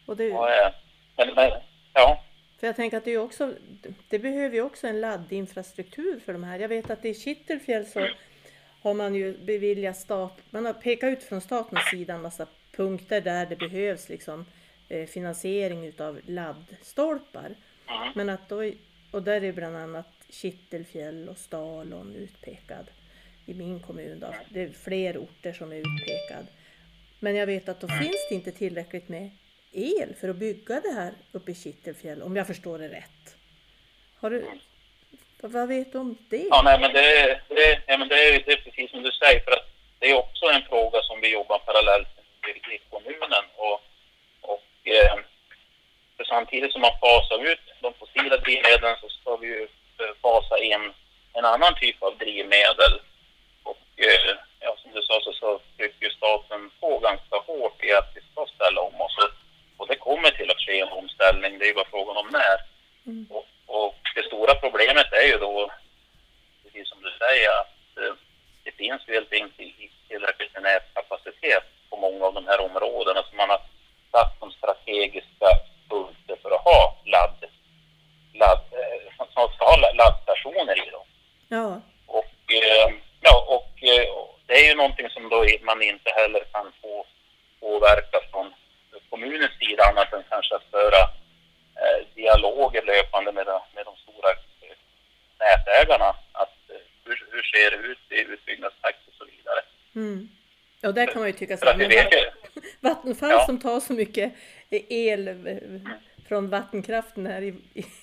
och 0.06 0.18
det, 0.18 0.30
Vad 0.30 0.52
är 0.52 0.74
men, 1.18 1.36
men, 1.36 1.52
ja. 1.94 2.24
för 2.60 2.68
jag 2.68 2.76
tänker 2.76 2.98
att 2.98 3.04
det 3.06 3.10
är 3.10 3.20
ju 3.20 3.20
också, 3.20 3.54
det 4.10 4.20
behöver 4.20 4.56
ju 4.56 4.62
också 4.62 4.88
en 4.88 5.02
laddinfrastruktur 5.02 6.20
för 6.20 6.34
de 6.34 6.44
här. 6.44 6.60
Jag 6.60 6.70
vet 6.70 6.90
att 6.90 7.06
i 7.06 7.14
Kittelfjäll 7.14 7.86
så 7.86 8.08
har 8.82 8.94
man 8.94 9.16
ju 9.16 9.38
beviljat 9.38 9.98
stat, 9.98 10.42
man 10.50 10.66
har 10.66 10.74
pekat 10.74 11.08
ut 11.08 11.24
från 11.24 11.42
statens 11.42 11.90
sida 11.90 12.14
en 12.14 12.22
massa 12.22 12.48
punkter 12.76 13.22
där 13.22 13.46
det 13.46 13.56
behövs 13.56 14.10
liksom 14.10 14.46
eh, 14.90 15.06
finansiering 15.08 15.86
utav 15.86 16.20
laddstolpar. 16.26 17.56
Mm. 17.90 18.12
Men 18.16 18.30
att 18.30 18.50
då, 18.50 18.72
och 19.12 19.24
där 19.24 19.44
är 19.44 19.52
bland 19.52 19.78
annat 19.78 20.15
Kittelfjäll 20.30 21.30
och 21.30 21.38
Stalon 21.38 22.16
utpekad 22.16 22.86
i 23.46 23.54
min 23.54 23.80
kommun. 23.80 24.20
Då. 24.20 24.34
Det 24.50 24.62
är 24.62 24.70
fler 24.70 25.18
orter 25.18 25.54
som 25.54 25.72
är 25.72 25.76
utpekad. 25.76 26.48
Men 27.20 27.36
jag 27.36 27.46
vet 27.46 27.70
att 27.70 27.80
då 27.82 27.88
finns 27.88 28.28
det 28.30 28.36
inte 28.36 28.52
tillräckligt 28.52 29.10
med 29.10 29.30
el 29.72 30.16
för 30.20 30.30
att 30.30 30.36
bygga 30.36 30.80
det 30.82 30.92
här 30.94 31.14
uppe 31.32 31.52
i 31.52 31.56
Kittelfjäll, 31.56 32.22
om 32.22 32.36
jag 32.36 32.48
förstår 32.48 32.80
det 32.80 32.90
rätt. 32.90 33.36
Har 34.20 34.30
du, 34.30 34.46
vad- 35.42 35.52
vad 35.52 35.68
vet 35.68 35.92
du 35.92 35.98
om 35.98 36.18
det? 36.30 36.48
Ja, 36.50 36.62
nej, 36.64 36.80
men 36.80 36.94
det, 36.94 37.42
det, 37.50 37.82
ja, 37.88 37.98
men 37.98 38.08
det, 38.08 38.16
är, 38.28 38.44
det 38.46 38.52
är 38.52 38.58
precis 38.58 38.92
som 38.92 39.04
du 39.04 39.12
säger, 39.12 39.40
för 39.40 39.52
att 39.52 39.68
det 40.00 40.10
är 40.12 40.16
också 40.18 40.46
en 40.46 40.62
fråga 40.62 41.02
som 41.02 41.22
vi 41.22 41.34
jobbar 41.34 41.60
parallellt 41.60 42.08
med 42.42 42.74
i 42.76 42.80
kommunen. 42.90 43.46
Och, 43.56 43.82
och 44.42 44.88
eh, 44.88 45.16
för 46.18 46.24
samtidigt 46.24 46.72
som 46.72 46.82
man 46.82 47.00
fasar 47.02 47.52
ut 47.52 47.60
de 47.82 47.94
fossila 47.94 48.38
drivmedlen 48.38 48.96
så 49.02 49.10
ska 49.10 49.36
vi 49.38 49.48
ju 49.48 49.68
fasa 50.22 50.58
in 50.58 50.94
en 51.34 51.46
annan 51.46 51.76
typ 51.76 52.04
av 52.04 52.18
drivmedel. 52.18 52.94
Och 53.64 53.86
eh, 53.96 54.36
ja, 54.60 54.76
som 54.82 54.92
du 54.92 55.02
sa 55.02 55.20
så, 55.22 55.34
så 55.34 55.60
trycker 55.78 56.10
staten 56.10 56.72
på 56.80 57.00
ganska 57.00 57.38
hårt 57.48 57.84
i 57.84 57.94
att 57.94 58.12
vi 58.16 58.22
ska 58.22 58.46
ställa 58.56 58.82
om 58.82 59.02
oss. 59.02 59.18
Och, 59.78 59.88
det 59.88 59.96
kommer 59.96 60.30
till 60.32 60.52
att 60.52 60.66
ske 60.66 60.80
en 60.80 60.98
omställning, 61.02 61.60
det 61.60 61.66
är 61.66 61.68
ju 61.68 61.74
bara 61.74 61.94
frågan 61.96 62.18
om 62.18 62.28
när. 62.32 62.58
Mm. 63.06 63.28
Och, 63.30 63.46
och 63.66 63.96
det 64.16 64.24
stora 64.24 64.56
problemet 64.56 65.14
är 65.14 65.28
ju 65.32 65.38
då, 65.38 65.72
precis 66.64 66.90
som 66.90 67.02
du 67.02 67.12
säger, 67.12 67.50
att 67.62 67.98
eh, 67.98 68.14
det 68.64 68.72
finns 68.72 69.02
ju 69.08 69.14
helt 69.14 69.34
enkelt 69.34 69.60
inte 69.60 69.96
tillräckligt 70.08 70.62
nätkapacitet 70.62 71.64
på 71.90 71.98
många 71.98 72.26
av 72.26 72.34
de 72.34 72.48
här 72.48 72.60
områdena 72.62 73.24
som 73.24 73.38
man 73.38 73.50
har 73.50 73.62
satt 74.12 74.40
som 74.40 74.52
strategiska 74.52 75.50
punkter 75.90 76.36
för 76.42 76.52
att 76.52 76.64
ha 76.64 76.98
ladd, 77.06 77.45
laddstationer 79.78 80.88
i. 80.88 80.90
Då. 80.92 81.06
Ja. 81.48 81.82
Och, 82.06 82.36
ja, 83.22 83.46
och 83.48 83.72
det 84.46 84.54
är 84.54 84.70
ju 84.70 84.76
någonting 84.76 85.10
som 85.10 85.30
då 85.30 85.46
man 85.62 85.82
inte 85.82 86.10
heller 86.10 86.44
kan 86.52 86.72
få 86.82 87.06
påverka 87.60 88.20
från 88.32 88.54
kommunens 89.10 89.52
sida 89.60 89.84
annat 89.84 90.14
än 90.14 90.24
kanske 90.30 90.56
att 90.56 90.72
föra 90.72 91.02
eh, 91.82 92.00
dialoger 92.16 92.84
löpande 92.86 93.32
med, 93.32 93.46
med 93.76 93.86
de 93.86 93.96
stora 94.04 94.30
eh, 94.62 94.78
nätägarna. 95.40 96.10
Att, 96.32 96.58
eh, 96.70 96.76
hur, 97.06 97.28
hur 97.32 97.44
ser 97.44 97.72
det 97.72 97.88
ut 97.88 98.00
i 98.10 98.20
utbyggnadstakt 98.34 99.08
och 99.08 99.14
så 99.18 99.26
vidare. 99.26 99.62
Mm. 99.96 100.30
Och 100.84 100.94
där 100.94 101.06
kan 101.06 101.20
man 101.20 101.28
ju 101.28 101.34
tycka 101.34 101.58
så 101.58 101.66
här, 101.66 102.34
Vattenfall 102.80 103.30
ja. 103.30 103.46
som 103.46 103.60
tar 103.60 103.80
så 103.80 103.94
mycket 103.94 104.34
el. 104.90 105.50
Från 106.28 106.50
vattenkraften 106.50 107.26
här 107.26 107.42
i, 107.42 107.54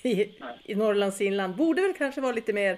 i, 0.03 0.29
i 0.63 0.75
Norrlands 0.75 1.21
inland 1.21 1.55
borde 1.55 1.81
väl 1.81 1.93
kanske 1.97 2.21
vara 2.21 2.31
lite 2.31 2.53
mer 2.53 2.77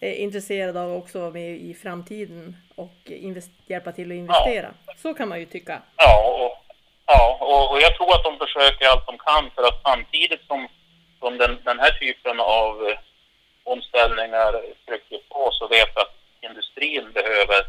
eh, 0.00 0.22
intresserad 0.22 0.76
av 0.76 0.96
också 0.96 1.20
vara 1.20 1.30
med 1.30 1.50
i 1.50 1.74
framtiden 1.74 2.56
och 2.74 3.10
hjälpa 3.66 3.92
till 3.92 4.10
att 4.10 4.16
investera. 4.16 4.74
Ja. 4.86 4.94
Så 4.96 5.14
kan 5.14 5.28
man 5.28 5.40
ju 5.40 5.46
tycka. 5.46 5.82
Ja, 5.96 6.44
och, 6.44 6.74
ja 7.06 7.38
och, 7.40 7.72
och, 7.72 7.80
jag 7.80 7.96
tror 7.96 8.14
att 8.14 8.24
de 8.24 8.38
försöker 8.38 8.86
allt 8.86 9.06
de 9.06 9.18
kan 9.18 9.50
för 9.54 9.62
att 9.62 9.82
samtidigt 9.84 10.46
som, 10.46 10.68
som 11.20 11.38
den, 11.38 11.58
den 11.64 11.78
här 11.78 11.90
typen 11.90 12.40
av 12.40 12.88
eh, 12.88 12.98
omställningar 13.64 14.52
trycker 14.86 15.18
på 15.28 15.50
så 15.52 15.68
vet 15.68 15.88
jag 15.94 16.02
att 16.02 16.16
industrin 16.40 17.12
behöver, 17.12 17.60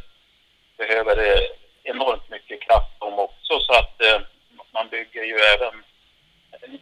behöver 0.78 1.18
eh, 1.18 1.44
enormt 1.84 2.30
mycket 2.30 2.62
kraft 2.62 2.96
om 3.00 3.20
också 3.20 3.60
så 3.60 3.74
att 3.74 4.02
eh, 4.02 4.22
man 4.74 4.88
bygger 4.90 5.24
ju 5.24 5.36
även 5.36 5.84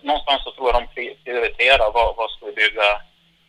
någonstans 0.02 0.44
så 0.44 0.52
tror 0.52 0.68
jag 0.70 0.82
de 0.82 0.88
prioriterar 1.24 1.92
vad, 1.92 2.16
vad 2.16 2.32
ska 2.32 2.46
vi 2.46 2.52
bygga 2.52 3.02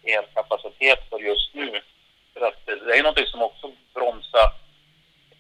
elkapacitet 0.03 1.01
för 1.11 1.19
just 1.19 1.55
nu. 1.55 1.81
För 2.35 2.41
att 2.47 2.67
det 2.67 2.99
är 2.99 3.03
något 3.03 3.29
som 3.29 3.43
också 3.43 3.73
bromsar 3.95 4.53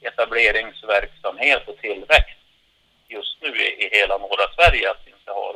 etableringsverksamhet 0.01 1.69
och 1.69 1.79
tillväxt 1.79 2.39
just 3.09 3.37
nu 3.43 3.49
i, 3.49 3.85
i 3.85 3.89
hela 3.93 4.19
norra 4.19 4.47
Sverige 4.57 4.91
att 4.91 5.03
vi 5.05 5.11
inte 5.11 5.31
har 5.31 5.55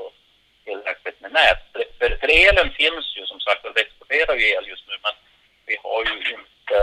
tillräckligt 0.64 1.20
med 1.20 1.32
nät. 1.32 1.60
För, 1.72 1.84
för, 1.98 2.16
för 2.20 2.28
elen 2.28 2.70
finns 2.70 3.16
ju 3.16 3.26
som 3.26 3.40
sagt 3.40 3.64
och 3.64 3.72
vi 3.76 3.80
exporterar 3.80 4.34
ju 4.34 4.46
el 4.54 4.68
just 4.68 4.86
nu 4.88 4.94
men 5.02 5.14
vi 5.66 5.76
har 5.82 6.04
ju 6.04 6.16
inte 6.36 6.78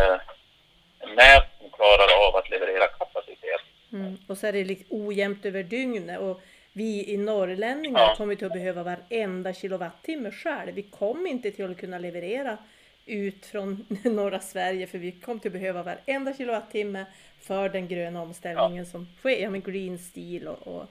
eh, 1.01 1.09
nät 1.15 1.47
som 1.59 1.69
klarar 1.71 2.27
av 2.27 2.35
att 2.35 2.49
leverera 2.49 2.87
kapacitet. 2.87 3.61
Mm. 3.91 4.17
Och 4.27 4.37
så 4.37 4.47
är 4.47 4.53
det 4.53 4.63
lite 4.63 4.85
ojämnt 4.89 5.45
över 5.45 5.63
dygnet 5.63 6.19
och 6.19 6.41
vi 6.73 7.13
i 7.13 7.17
norrlänningar 7.17 7.99
ja. 7.99 8.15
kommer 8.17 8.35
till 8.35 8.47
att 8.47 8.53
behöva 8.53 8.83
varenda 8.83 9.53
kilowattimme 9.53 10.31
själv. 10.31 10.73
Vi 10.73 10.83
kommer 10.83 11.29
inte 11.29 11.51
till 11.51 11.71
att 11.71 11.77
kunna 11.77 11.97
leverera 11.97 12.57
ut 13.05 13.45
från 13.45 13.85
norra 14.03 14.39
Sverige 14.39 14.87
för 14.87 14.97
vi 14.97 15.11
kommer 15.11 15.39
till 15.39 15.49
att 15.49 15.53
behöva 15.53 15.83
varenda 15.83 16.33
kilowattimme 16.33 17.05
för 17.39 17.69
den 17.69 17.87
gröna 17.87 18.21
omställningen 18.21 18.85
ja. 18.85 18.91
som 18.91 19.07
sker. 19.19 19.41
Ja, 19.41 19.49
men 19.49 19.61
Green 19.61 19.99
Steel 19.99 20.47
och, 20.47 20.67
och, 20.67 20.85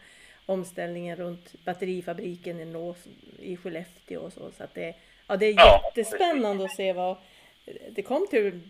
omställningen 0.47 1.17
runt 1.17 1.65
batterifabriken 1.65 2.61
i, 2.61 2.65
Nås, 2.65 2.97
i 3.39 3.57
Skellefteå 3.57 4.21
och 4.21 4.33
så. 4.33 4.51
så 4.57 4.65
att 4.65 4.75
det, 4.75 4.95
ja, 5.27 5.37
det 5.37 5.47
är 5.47 5.55
ja, 5.57 5.83
jättespännande 5.85 6.65
precis. 6.65 6.73
att 6.73 6.77
se 6.77 6.93
vad 6.93 7.17
det 7.91 8.03
kom 8.03 8.27
till. 8.31 8.61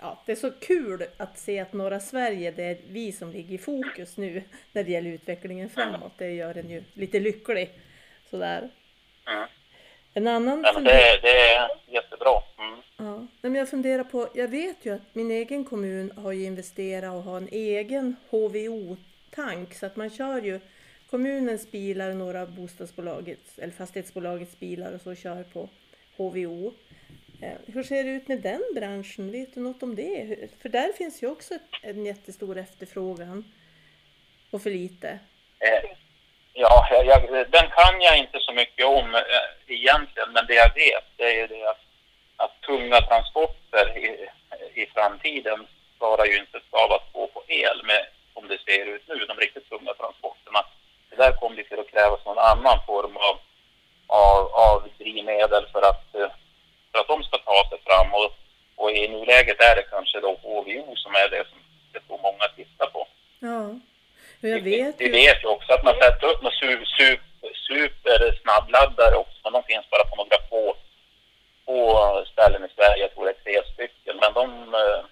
Ja, 0.00 0.22
det 0.26 0.32
är 0.32 0.36
så 0.36 0.50
kul 0.50 1.04
att 1.16 1.38
se 1.38 1.58
att 1.58 1.72
norra 1.72 2.00
Sverige, 2.00 2.50
det 2.50 2.64
är 2.64 2.78
vi 2.88 3.12
som 3.12 3.30
ligger 3.30 3.54
i 3.54 3.58
fokus 3.58 4.16
nu 4.16 4.42
när 4.72 4.84
det 4.84 4.90
gäller 4.90 5.10
utvecklingen 5.10 5.70
framåt. 5.70 6.12
Det 6.18 6.30
gör 6.30 6.58
en 6.58 6.70
ju 6.70 6.84
lite 6.94 7.20
lycklig. 7.20 7.70
Sådär. 8.30 8.70
Mm. 9.26 9.48
En 10.14 10.26
annan 10.26 10.62
ja, 10.64 10.80
det, 10.80 11.18
det, 11.22 11.54
är 11.54 11.68
jättebra. 11.86 12.42
Mm. 12.58 12.80
Ja, 12.96 13.26
men 13.40 13.54
jag 13.54 13.68
funderar 13.68 14.04
på, 14.04 14.28
jag 14.34 14.48
vet 14.48 14.86
ju 14.86 14.94
att 14.94 15.14
min 15.14 15.30
egen 15.30 15.64
kommun 15.64 16.12
har 16.16 16.32
ju 16.32 16.44
investerat 16.44 17.14
och 17.14 17.22
har 17.22 17.36
en 17.36 17.48
egen 17.52 18.16
HVO-tank 18.30 19.74
så 19.74 19.86
att 19.86 19.96
man 19.96 20.10
kör 20.10 20.42
ju 20.42 20.60
kommunens 21.10 21.70
bilar 21.70 22.10
och 22.10 22.16
några 22.16 22.46
bostadsbolagets 22.46 23.58
eller 23.58 23.72
fastighetsbolagets 23.72 24.58
bilar 24.58 24.92
och 24.92 25.00
så 25.00 25.14
kör 25.14 25.42
på 25.42 25.68
HVO. 26.16 26.72
Eh, 27.42 27.58
hur 27.66 27.82
ser 27.82 28.04
det 28.04 28.10
ut 28.10 28.28
med 28.28 28.40
den 28.40 28.62
branschen? 28.74 29.32
Vet 29.32 29.54
du 29.54 29.60
något 29.60 29.82
om 29.82 29.94
det? 29.94 30.38
För 30.62 30.68
där 30.68 30.92
finns 30.92 31.22
ju 31.22 31.26
också 31.26 31.54
en 31.82 32.06
jättestor 32.06 32.58
efterfrågan 32.58 33.44
och 34.50 34.62
för 34.62 34.70
lite. 34.70 35.08
Eh, 35.58 35.90
ja, 36.52 36.88
jag, 36.90 37.22
den 37.50 37.70
kan 37.70 38.00
jag 38.00 38.18
inte 38.18 38.38
så 38.40 38.52
mycket 38.52 38.86
om 38.86 39.14
eh, 39.14 39.74
egentligen, 39.74 40.32
men 40.32 40.46
det 40.46 40.54
jag 40.54 40.74
vet 40.74 41.04
det 41.16 41.40
är 41.40 41.48
det 41.48 41.70
att, 41.70 41.84
att 42.36 42.60
tunga 42.60 43.00
transporter 43.00 43.98
i, 43.98 44.28
i 44.82 44.86
framtiden 44.86 45.66
svarar 45.98 46.24
ju 46.26 46.38
inte 46.38 46.60
av 46.70 46.92
att 46.92 47.12
på 47.12 47.42
el 47.48 47.84
med, 47.84 48.06
som 48.34 48.48
det 48.48 48.58
ser 48.66 48.86
ut 48.86 49.02
nu, 49.08 49.14
de 49.14 49.36
riktigt 49.36 49.68
tunga 49.70 49.94
transporterna. 49.94 50.60
Det 51.10 51.16
där 51.16 51.32
kommer 51.32 51.56
det 51.56 51.64
till 51.64 51.80
att 51.80 51.90
krävas 51.90 52.24
någon 52.24 52.38
annan 52.38 52.78
form 52.86 53.16
av, 53.16 53.36
av, 54.06 54.40
av 54.68 54.88
drivmedel 54.98 55.66
för 55.72 55.82
att, 55.90 56.14
eh, 56.14 56.30
för 56.92 56.98
att 56.98 57.08
de 57.08 57.22
ska 57.22 57.38
ta 57.38 57.68
sig 57.68 57.78
fram. 57.86 58.14
Och, 58.14 58.30
och 58.76 58.90
i 58.90 59.08
nuläget 59.08 59.60
är 59.60 59.76
det 59.76 59.86
kanske 59.90 60.20
då 60.20 60.30
HVO 60.42 60.96
som 60.96 61.14
är 61.14 61.28
det 61.30 61.44
som 61.50 61.58
jag 61.92 62.06
tror 62.06 62.18
många 62.22 62.46
tittar 62.56 62.86
på. 62.86 63.06
Ja. 63.38 63.80
Jag 64.58 64.64
vet 64.64 65.00
vi, 65.00 65.04
vi 65.04 65.10
vet 65.10 65.44
ju 65.44 65.48
också 65.48 65.72
att 65.72 65.84
man 65.84 65.94
sätter 65.94 66.26
upp 66.26 66.42
några 66.42 66.56
super, 66.56 66.84
super, 66.84 67.50
super 67.68 68.40
snabbladdare 68.42 69.16
också, 69.16 69.38
men 69.44 69.52
de 69.52 69.62
finns 69.62 69.90
bara 69.90 70.04
på 70.04 70.16
några 70.16 70.38
få, 70.50 70.76
få 71.66 72.24
ställen 72.32 72.64
i 72.64 72.68
Sverige. 72.76 73.02
Jag 73.02 73.14
tror 73.14 73.24
det 73.24 73.30
är 73.30 73.44
tre 73.44 73.72
stycken, 73.72 74.16
men 74.22 74.32
de 74.34 74.74
eh, 74.74 75.04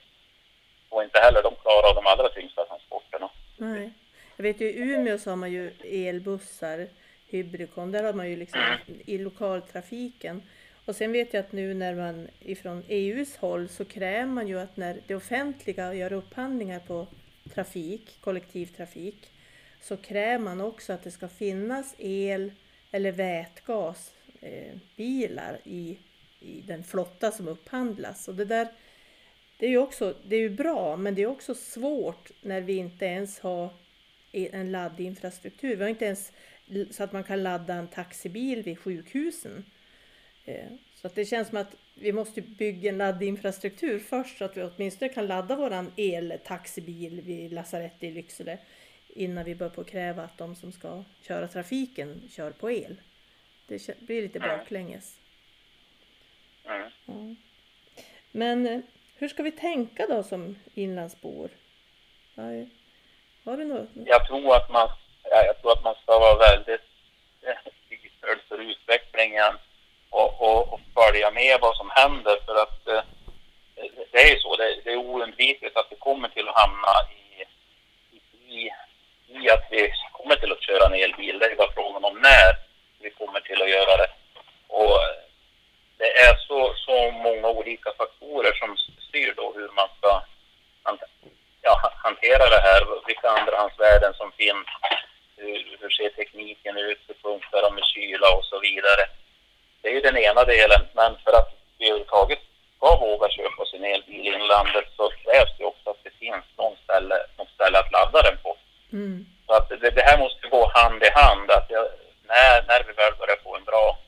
får 0.90 1.04
inte 1.04 1.18
heller 1.18 1.42
de 1.42 1.54
klara 1.62 1.88
av 1.88 1.94
de 1.94 2.06
allra 2.06 2.28
tyngsta 2.28 2.64
transporterna. 2.64 3.28
Nej. 3.56 3.90
Jag 4.36 4.42
vet 4.42 4.60
ju 4.60 4.66
i 4.66 4.78
Umeå 4.78 5.18
så 5.18 5.30
har 5.30 5.36
man 5.36 5.52
ju 5.52 5.72
elbussar, 6.08 6.86
Hybrikon, 7.28 7.92
där 7.92 8.02
har 8.02 8.12
man 8.12 8.30
ju 8.30 8.36
liksom 8.36 8.60
i 9.06 9.18
lokaltrafiken. 9.18 10.42
Och 10.84 10.96
sen 10.96 11.12
vet 11.12 11.34
jag 11.34 11.40
att 11.40 11.52
nu 11.52 11.74
när 11.74 11.94
man 11.94 12.28
ifrån 12.40 12.84
EUs 12.88 13.36
håll 13.36 13.68
så 13.68 13.84
kräver 13.84 14.26
man 14.26 14.48
ju 14.48 14.60
att 14.60 14.76
när 14.76 14.96
det 15.06 15.14
offentliga 15.14 15.94
gör 15.94 16.12
upphandlingar 16.12 16.78
på 16.78 17.06
trafik, 17.54 18.16
kollektivtrafik, 18.20 19.30
så 19.80 19.96
kräver 19.96 20.44
man 20.44 20.60
också 20.60 20.92
att 20.92 21.02
det 21.02 21.10
ska 21.10 21.28
finnas 21.28 21.94
el 21.98 22.52
eller 22.90 23.12
vätgasbilar 23.12 25.60
eh, 25.64 25.72
i, 25.72 25.98
i 26.40 26.60
den 26.60 26.84
flotta 26.84 27.30
som 27.30 27.48
upphandlas. 27.48 28.28
Och 28.28 28.34
det 28.34 28.44
där 28.44 28.68
det 29.58 29.66
är 29.66 29.70
ju 29.70 29.78
också 29.78 30.14
det 30.24 30.36
är 30.36 30.40
ju 30.40 30.50
bra, 30.50 30.96
men 30.96 31.14
det 31.14 31.22
är 31.22 31.26
också 31.26 31.54
svårt 31.54 32.30
när 32.42 32.60
vi 32.60 32.76
inte 32.76 33.04
ens 33.04 33.40
har 33.40 33.70
en 34.32 34.72
laddinfrastruktur. 34.72 35.76
Vi 35.76 35.82
har 35.82 35.90
inte 35.90 36.04
ens 36.04 36.32
så 36.90 37.04
att 37.04 37.12
man 37.12 37.24
kan 37.24 37.42
ladda 37.42 37.74
en 37.74 37.88
taxibil 37.88 38.62
vid 38.62 38.78
sjukhusen. 38.78 39.64
Eh, 40.44 40.66
så 40.94 41.06
att 41.06 41.14
det 41.14 41.24
känns 41.24 41.48
som 41.48 41.58
att 41.58 41.76
vi 41.94 42.12
måste 42.12 42.42
bygga 42.42 42.90
en 42.90 42.98
laddinfrastruktur 42.98 43.98
först 43.98 44.38
så 44.38 44.44
att 44.44 44.56
vi 44.56 44.62
åtminstone 44.62 45.08
kan 45.08 45.26
ladda 45.26 45.56
våran 45.56 45.92
eltaxibil 45.96 47.20
vid 47.20 47.52
lasarettet 47.52 48.02
i 48.02 48.10
Lycksele 48.10 48.58
innan 49.16 49.44
vi 49.44 49.54
börjar 49.54 49.70
på 49.70 49.80
att 49.80 49.90
kräva 49.90 50.22
att 50.22 50.38
de 50.38 50.56
som 50.56 50.72
ska 50.72 51.04
köra 51.20 51.48
trafiken 51.48 52.22
kör 52.30 52.50
på 52.50 52.70
el. 52.70 52.96
Det 53.66 54.00
blir 54.00 54.22
lite 54.22 54.40
baklänges. 54.40 55.18
Mm. 56.64 56.90
Ja. 57.06 57.34
Men 58.30 58.66
eh, 58.66 58.80
hur 59.14 59.28
ska 59.28 59.42
vi 59.42 59.52
tänka 59.52 60.06
då 60.06 60.22
som 60.22 60.58
inlandsbor? 60.74 61.50
Har 63.44 63.56
du 63.56 63.64
något? 63.64 63.88
Jag 63.94 64.26
tror 64.26 64.56
att 64.56 64.70
man, 64.70 64.88
jag 65.22 65.60
tror 65.60 65.72
att 65.72 65.84
man 65.84 65.94
ska 66.02 66.18
vara 66.18 66.38
väldigt 66.38 66.80
lyhörd 67.90 68.40
för 68.48 68.58
utvecklingen 68.58 69.54
och, 70.10 70.40
och, 70.40 70.72
och, 70.72 70.80
följa 70.94 71.30
med 71.30 71.58
vad 71.60 71.76
som 71.76 71.90
händer 71.90 72.36
för 72.46 72.62
att 72.62 72.88
eh, 72.88 73.02
det 74.12 74.18
är 74.18 74.34
ju 74.34 74.40
så, 74.40 74.56
det, 74.56 74.80
det 74.84 74.92
är 74.92 74.96
oundvikligt 74.96 75.76
att 75.76 75.86
vi 75.90 75.96
kommer 75.96 76.28
till 76.28 76.48
att 76.48 76.58
hamna 76.58 76.94
i, 77.12 77.42
i, 78.16 78.20
i 78.58 78.70
att 79.50 79.66
vi 79.70 79.92
kommer 80.12 80.36
till 80.36 80.52
att 80.52 80.62
köra 80.62 80.86
en 80.86 80.94
elbil. 80.94 81.38
Det 81.38 81.46
är 81.46 81.56
bara 81.56 81.72
frågan 81.72 82.04
om 82.04 82.18
när 82.20 82.50
vi 83.00 83.10
kommer 83.10 83.40
till 83.40 83.62
att 83.62 83.70
göra 83.70 83.96
det. 83.96 84.10
Och 84.68 84.94
eh, 85.02 85.16
det 85.98 86.10
är 86.26 86.34
så, 86.48 86.74
så 86.86 87.10
många 87.10 87.48
olika 87.48 87.90
faktorer 87.98 88.52
som 88.52 88.76
styr 89.08 89.34
då 89.36 89.52
hur 89.56 89.68
man 89.68 89.88
ska 89.98 90.22
ja, 91.62 91.92
hantera 92.04 92.44
det 92.54 92.62
här, 92.68 92.82
vilka 93.06 93.28
andrahandsvärden 93.30 94.14
som 94.14 94.32
finns, 94.32 94.66
hur, 95.36 95.78
hur 95.80 95.90
ser 95.90 96.08
tekniken 96.08 96.76
ut, 96.78 97.00
hur 97.06 97.14
funkar 97.14 97.62
de 97.62 97.74
med 97.74 97.84
kyla 97.84 98.28
och 98.36 98.44
så 98.44 98.60
vidare. 98.60 99.04
Det 99.80 99.88
är 99.88 99.92
ju 99.92 100.00
den 100.00 100.16
ena 100.16 100.44
delen, 100.44 100.82
men 100.94 101.16
för 101.24 101.32
att 101.38 101.50
vi 101.78 101.86
överhuvudtaget 101.86 102.38
ska 102.76 102.96
våga 102.96 103.28
köpa 103.28 103.64
sin 103.64 103.84
elbil 103.84 104.26
i 104.26 104.34
inlandet 104.34 104.86
så 104.96 105.10
krävs 105.24 105.52
det 105.58 105.64
också 105.64 105.90
att 105.90 106.04
det 106.04 106.10
finns 106.10 106.44
någon 106.58 106.76
ställe, 106.84 107.16
något 107.38 107.54
ställe 107.54 107.78
att 107.78 107.92
ladda 107.92 108.22
den. 108.22 108.35
Mm. 108.96 109.26
Så 109.46 109.52
att 109.52 109.68
det, 109.68 109.90
det, 109.90 110.02
här 110.02 110.18
måste 110.18 110.48
gå 110.48 110.62
hand 110.74 111.02
i 111.02 111.10
hand. 111.10 111.50
Att 111.50 111.66
jag, 111.68 111.86
när, 112.32 112.54
när 112.68 112.82
vi 112.86 112.92
väl 112.92 113.14
börjar 113.20 113.36
få 113.44 113.56
en 113.56 113.64
bra 113.64 113.98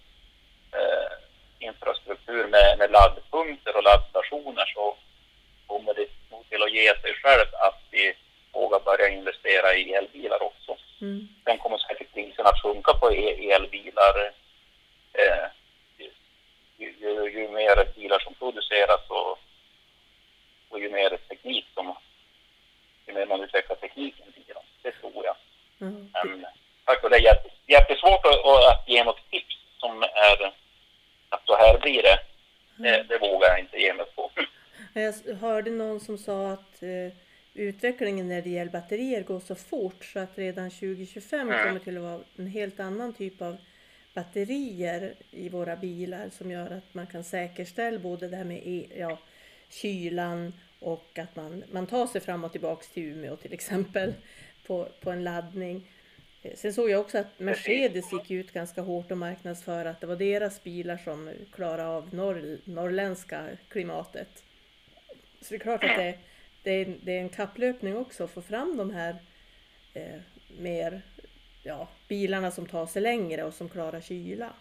eh, 0.73 1.12
infrastruktur 1.59 2.47
med, 2.47 2.78
med 2.78 2.90
laddpunkter 2.90 3.76
och 3.76 3.83
laddstationer 3.83 4.66
så 4.75 4.97
kommer 5.66 5.95
det 5.95 6.09
nog 6.30 6.49
till 6.49 6.62
att 6.62 6.73
ge 6.73 7.00
sig 7.02 7.14
självt 7.23 7.54
att 7.54 7.80
vi 7.90 8.14
vågar 8.52 8.80
börja 8.80 9.09
investera 9.09 9.75
i 9.75 9.92
elbilar 9.92 10.42
också. 10.42 10.76
Mm. 11.00 11.28
Sen 11.45 11.59
kommer 11.59 11.78
säkert 11.78 12.12
priserna 12.14 12.49
att 12.49 12.62
sjunka 12.62 12.92
på 12.95 13.12
e, 13.12 13.50
elbilar. 13.50 14.33
Eh, 15.12 15.47
ju, 16.76 16.95
ju, 16.99 17.30
ju, 17.30 17.49
mer 17.49 17.92
bilar 17.95 18.18
som 18.18 18.35
produceras 18.35 19.00
och, 19.09 19.38
och 20.68 20.80
ju 20.80 20.90
mer 20.90 21.18
teknik 21.28 21.66
som, 21.75 21.97
ju 23.07 23.12
mer 23.14 23.26
man 23.26 23.40
utvecklar 23.40 23.76
tekniken 23.76 24.33
till 24.33 24.54
dem. 24.54 24.64
Det 24.82 24.92
tror 24.92 25.25
jag. 25.25 25.37
Mm. 25.80 26.11
Men 26.12 26.47
tack 26.85 27.02
det 27.11 27.16
är 27.16 27.20
jätte, 27.20 27.50
jättesvårt 27.66 28.26
att, 28.26 28.88
ge 28.88 29.04
något 29.04 29.30
tips 29.30 29.56
som 29.80 30.02
är 30.02 30.52
att 31.28 31.47
så 31.47 31.56
här 31.56 31.78
blir 31.78 32.02
det. 32.02 32.18
Det, 32.76 33.02
det 33.02 33.18
vågar 33.18 33.49
jag 33.49 33.61
inte 33.61 33.76
ge 33.76 33.94
mig 33.94 34.06
på. 34.16 34.30
Jag 34.94 35.35
hörde 35.40 35.70
någon 35.70 36.00
som 36.00 36.18
sa 36.18 36.52
att 36.52 36.82
eh, 36.82 37.18
utvecklingen 37.54 38.28
när 38.28 38.42
det 38.42 38.50
gäller 38.50 38.73
batterier 38.73 39.23
går 39.23 39.40
så 39.40 39.54
fort 39.54 40.04
så 40.04 40.18
att 40.18 40.38
redan 40.38 40.70
2025 40.70 41.49
Mm. 41.50 41.66
kommer 41.66 41.80
till 41.80 41.97
att 41.97 42.02
vara 42.02 42.20
en 42.37 42.47
helt 42.47 42.80
annan 42.80 43.12
typ 43.12 43.42
av 43.42 43.56
batterier 44.14 45.14
i 45.30 45.49
våra 45.49 45.76
bilar 45.76 46.30
som 46.30 46.50
gör 46.50 46.70
att 46.70 46.94
man 46.94 47.06
kan 47.06 47.25
säkerställa 47.25 47.99
både 47.99 48.28
det 48.28 48.37
här 48.37 48.44
med 48.44 48.62
e, 48.64 48.87
ja, 48.97 49.18
kylan 49.68 50.52
och 50.80 51.18
att 51.18 51.37
man, 51.37 51.64
man 51.73 51.87
tar 51.87 52.06
sig 52.06 52.20
fram 52.20 52.44
och 52.44 52.52
tillbaks 52.52 52.88
till 52.88 53.02
Umeå 53.02 53.37
till 53.37 53.52
exempel 53.52 54.14
på, 54.68 54.88
på 55.00 55.10
en 55.10 55.25
laddning. 55.25 55.90
Eh, 56.42 56.54
Sen 56.54 56.75
såg 56.75 56.90
jag 56.90 57.00
också 57.00 57.18
att 57.18 57.38
Mercedes 57.38 58.12
gick 58.12 58.30
ut 58.30 58.52
ganska 58.52 58.80
hårt 58.80 59.10
och 59.10 59.18
marknadsförde 59.18 59.90
att 59.90 60.00
det 60.00 60.06
var 60.06 60.16
deras 60.16 60.62
bilar 60.62 60.96
som 60.96 61.32
klarar 61.52 61.84
av 61.96 62.14
norr, 62.14 62.58
norrländska 62.64 63.48
klimatet. 63.68 64.44
Så 65.40 65.46
det 65.48 65.54
är 65.54 65.58
klart 65.58 65.84
att 65.84 65.96
det, 65.96 66.18
det, 66.62 66.70
är, 66.70 66.96
det 67.02 67.12
är 67.12 67.20
en 67.20 67.28
kapplöpning 67.28 67.96
också 67.96 68.25
att 68.25 68.30
få 68.30 68.42
fram 68.42 68.76
de 68.76 68.90
här 68.90 69.16
eh, 69.94 70.20
mer 70.58 71.02
ja, 71.62 71.88
bilarna 72.08 72.50
som 72.50 72.66
tar 72.66 72.87
sig 72.87 73.02
längre 73.02 73.44
och 73.44 73.54
som 73.54 73.68
klarar 73.68 74.00
kyla. 74.00 74.52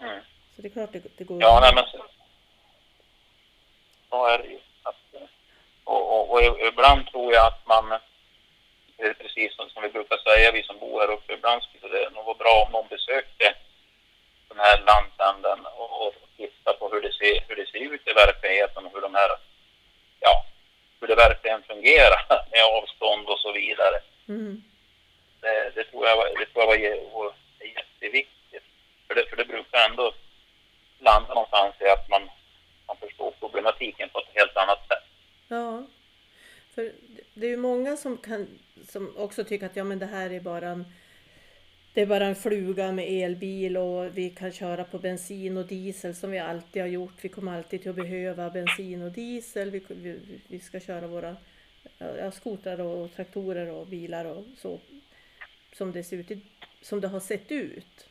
Mm. 0.00 0.20
Så 0.56 0.62
det 0.62 0.68
är 0.68 0.72
klart 0.72 0.92
det, 0.92 1.18
det 1.18 1.24
går 1.24 1.42
Ja, 1.42 1.58
nej, 1.62 1.74
men 1.74 1.84
så, 1.84 2.04
så 4.10 4.26
är 4.26 4.38
det 4.38 4.48
ju. 4.48 4.58
Och, 5.84 6.20
och, 6.20 6.30
och 6.30 6.42
ibland 6.72 7.06
tror 7.06 7.32
jag 7.32 7.46
att 7.46 7.66
man, 7.66 8.00
precis 9.22 9.56
som, 9.56 9.70
som 9.70 9.82
vi 9.82 9.88
brukar 9.88 10.16
säga, 10.16 10.52
vi 10.52 10.62
som 10.62 10.78
bor 10.78 11.00
här 11.00 11.10
uppe, 11.10 11.32
ibland 11.32 11.62
skulle 11.62 11.88
det 11.98 12.10
nog 12.10 12.24
vara 12.24 12.42
bra 12.44 12.64
om 12.66 12.72
någon 12.72 12.88
besökte 12.88 13.54
den 14.48 14.58
här 14.58 14.76
landsänden 14.90 15.66
och, 15.66 16.06
och 16.06 16.14
titta 16.36 16.72
på 16.72 16.88
hur 16.88 17.00
det, 17.00 17.12
ser, 17.12 17.44
hur 17.48 17.56
det 17.56 17.66
ser 17.66 17.78
ut 17.94 18.08
i 18.08 18.12
verkligheten 18.12 18.86
och 18.86 18.92
hur 18.94 19.00
de 19.00 19.14
här, 19.14 19.30
ja, 20.20 20.44
hur 21.00 21.06
det 21.08 21.14
verkligen 21.14 21.62
fungerar 21.62 22.20
med 22.52 22.64
avstånd 22.64 23.26
och 23.28 23.38
så 23.38 23.52
vidare. 23.52 24.00
Mm. 24.28 24.62
Det, 25.40 25.72
det 25.74 25.84
tror 25.84 26.06
jag, 26.06 26.18
det 26.38 26.46
tror 26.46 26.64
jag 26.64 26.66
var 26.66 27.12
var 27.12 27.34
jätteviktigt. 27.78 28.64
För 29.06 29.14
det, 29.14 29.24
för 29.30 29.36
det 29.36 29.44
brukar 29.44 29.88
ändå 29.90 30.12
landa 30.98 31.34
någonstans 31.34 31.74
i 31.80 31.88
att 31.88 32.08
man, 32.08 32.30
man 32.86 32.96
förstår 32.96 33.30
problematiken 33.40 34.08
på 34.08 34.18
ett 34.18 34.34
helt 34.34 34.56
annat 34.56 34.88
sätt. 34.88 35.04
Ja, 35.48 35.82
för 36.74 36.92
det 37.34 37.46
är 37.46 37.50
ju 37.50 37.56
många 37.56 37.96
som, 37.96 38.18
kan, 38.18 38.58
som 38.90 39.16
också 39.16 39.44
tycker 39.44 39.66
att 39.66 39.76
ja, 39.76 39.84
men 39.84 39.98
det 39.98 40.06
här 40.06 40.30
är 40.30 40.40
bara 40.40 40.68
en 40.68 40.84
det 41.94 42.00
är 42.00 42.06
bara 42.06 42.26
en 42.26 42.36
fluga 42.36 42.92
med 42.92 43.04
elbil 43.24 43.76
och 43.76 44.18
vi 44.18 44.30
kan 44.30 44.52
köra 44.52 44.84
på 44.84 44.98
bensin 44.98 45.56
och 45.56 45.66
diesel 45.66 46.14
som 46.14 46.30
vi 46.30 46.38
alltid 46.38 46.82
har 46.82 46.88
gjort. 46.88 47.14
Vi 47.24 47.28
kommer 47.28 47.56
alltid 47.56 47.80
till 47.82 47.90
att 47.90 47.96
behöva 47.96 48.50
bensin 48.50 49.02
och 49.02 49.12
diesel. 49.12 49.70
Vi, 49.70 49.82
vi, 49.88 50.20
vi 50.48 50.60
ska 50.60 50.80
köra 50.80 51.06
våra 51.06 51.36
ja, 51.98 52.30
skotrar 52.30 52.80
och 52.80 53.12
traktorer 53.14 53.66
och 53.70 53.86
bilar 53.86 54.24
och 54.24 54.44
så 54.56 54.80
som 55.72 55.92
det 55.92 56.04
ser 56.04 56.16
ut, 56.16 56.30
i- 56.30 56.42
som 56.82 57.00
det 57.00 57.08
har 57.08 57.20
sett 57.20 57.52
ut. 57.52 58.08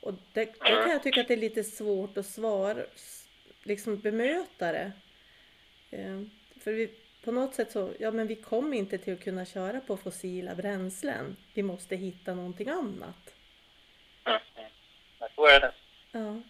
Och 0.00 0.14
det, 0.32 0.44
då 0.44 0.64
kan 0.82 0.90
jag 0.90 1.02
tycka 1.02 1.20
att 1.20 1.28
det 1.28 1.34
är 1.34 1.38
lite 1.38 1.64
svårt 1.64 2.18
att 2.18 2.26
svara, 2.26 2.84
liksom 3.62 3.98
bemöta 4.00 4.72
det. 4.72 4.92
Eh, 5.90 6.22
för 6.60 6.72
vi, 6.72 6.90
på 7.24 7.32
något 7.32 7.54
sätt 7.54 7.72
så, 7.72 7.92
ja 7.98 8.10
men 8.10 8.26
vi 8.26 8.36
kommer 8.36 8.76
inte 8.76 8.98
till 8.98 9.14
att 9.14 9.24
kunna 9.24 9.44
köra 9.44 9.80
på 9.80 9.96
fossila 9.96 10.54
bränslen. 10.54 11.36
Vi 11.54 11.62
måste 11.62 11.96
hitta 11.96 12.34
någonting 12.34 12.68
annat. 12.68 13.34
Mm. 14.26 14.40
Så 15.34 15.46
är 15.46 15.60
det. 15.60 15.72
Ja. 16.12 16.40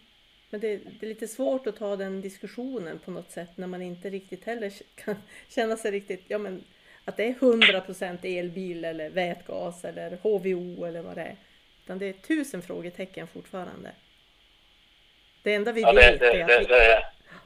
Men 0.49 0.59
det, 0.59 0.77
det 0.77 1.05
är 1.05 1.09
lite 1.09 1.27
svårt 1.27 1.67
att 1.67 1.75
ta 1.75 1.95
den 1.95 2.21
diskussionen 2.21 2.99
på 2.99 3.11
något 3.11 3.31
sätt 3.31 3.57
när 3.57 3.67
man 3.67 3.81
inte 3.81 4.09
riktigt 4.09 4.45
heller 4.45 4.73
kan 4.95 5.15
känna 5.49 5.77
sig 5.77 5.91
riktigt, 5.91 6.23
ja 6.27 6.37
men 6.37 6.63
att 7.05 7.17
det 7.17 7.23
är 7.23 7.33
100% 7.33 8.39
elbil 8.39 8.85
eller 8.85 9.09
vätgas 9.09 9.85
eller 9.85 10.17
HVO 10.21 10.85
eller 10.85 11.01
vad 11.01 11.15
det 11.15 11.21
är. 11.21 11.35
Utan 11.83 11.99
det 11.99 12.05
är 12.05 12.13
tusen 12.13 12.61
frågetecken 12.61 13.27
fortfarande. 13.27 13.91
Det 15.43 15.53
enda 15.53 15.71
vi 15.71 15.81
Ja, 15.81 15.93
det, 15.93 16.11
vet 16.11 16.19
det, 16.19 16.25
är 16.25 16.41
att 16.41 16.47
det, 16.47 16.59
vi... 16.59 16.65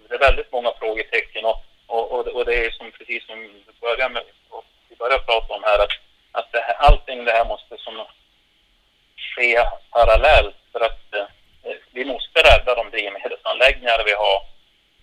det 0.07 0.15
är 0.15 0.19
väldigt 0.19 0.51
många 0.51 0.71
frågetecken 0.79 1.45
och, 1.45 1.65
och, 1.89 2.11
och, 2.11 2.27
och 2.27 2.45
det 2.45 2.55
är 2.65 2.71
som 2.71 2.91
precis 2.91 3.25
som 3.25 3.39
vi 3.39 3.73
började 3.81 4.13
med, 4.13 4.23
vi 4.89 4.95
började 4.95 5.23
prata 5.23 5.53
om 5.53 5.63
här 5.63 5.79
att, 5.79 5.95
att 6.31 6.51
det 6.51 6.59
här, 6.59 6.75
allting 6.75 7.25
det 7.25 7.31
här 7.31 7.45
måste 7.45 7.77
som 7.77 8.05
ske 9.35 9.63
parallellt 9.91 10.55
för 10.71 10.79
att 10.79 11.13
eh, 11.13 11.25
vi 11.91 12.05
måste 12.05 12.39
rädda 12.49 12.75
de 12.75 12.89
drivmedelsanläggningar 12.89 14.03
vi 14.05 14.13
har. 14.13 14.39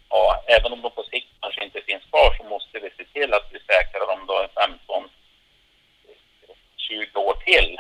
Ja, 0.09 0.44
även 0.46 0.72
om 0.72 0.83
de 0.83 0.90
på 0.90 1.03
sikt 1.03 1.29
kanske 1.40 1.64
inte 1.64 1.83
finns 1.83 2.05
kvar 2.11 2.35
så 2.38 2.44
måste 2.44 2.79
vi 2.79 2.90
se 2.90 3.05
till 3.12 3.35
att 3.35 3.49
vi 3.53 3.59
säkrar 3.61 4.07
dem 4.07 4.27
då 4.27 4.49
15 4.55 5.09
20 6.77 7.18
år 7.20 7.35
till. 7.35 7.77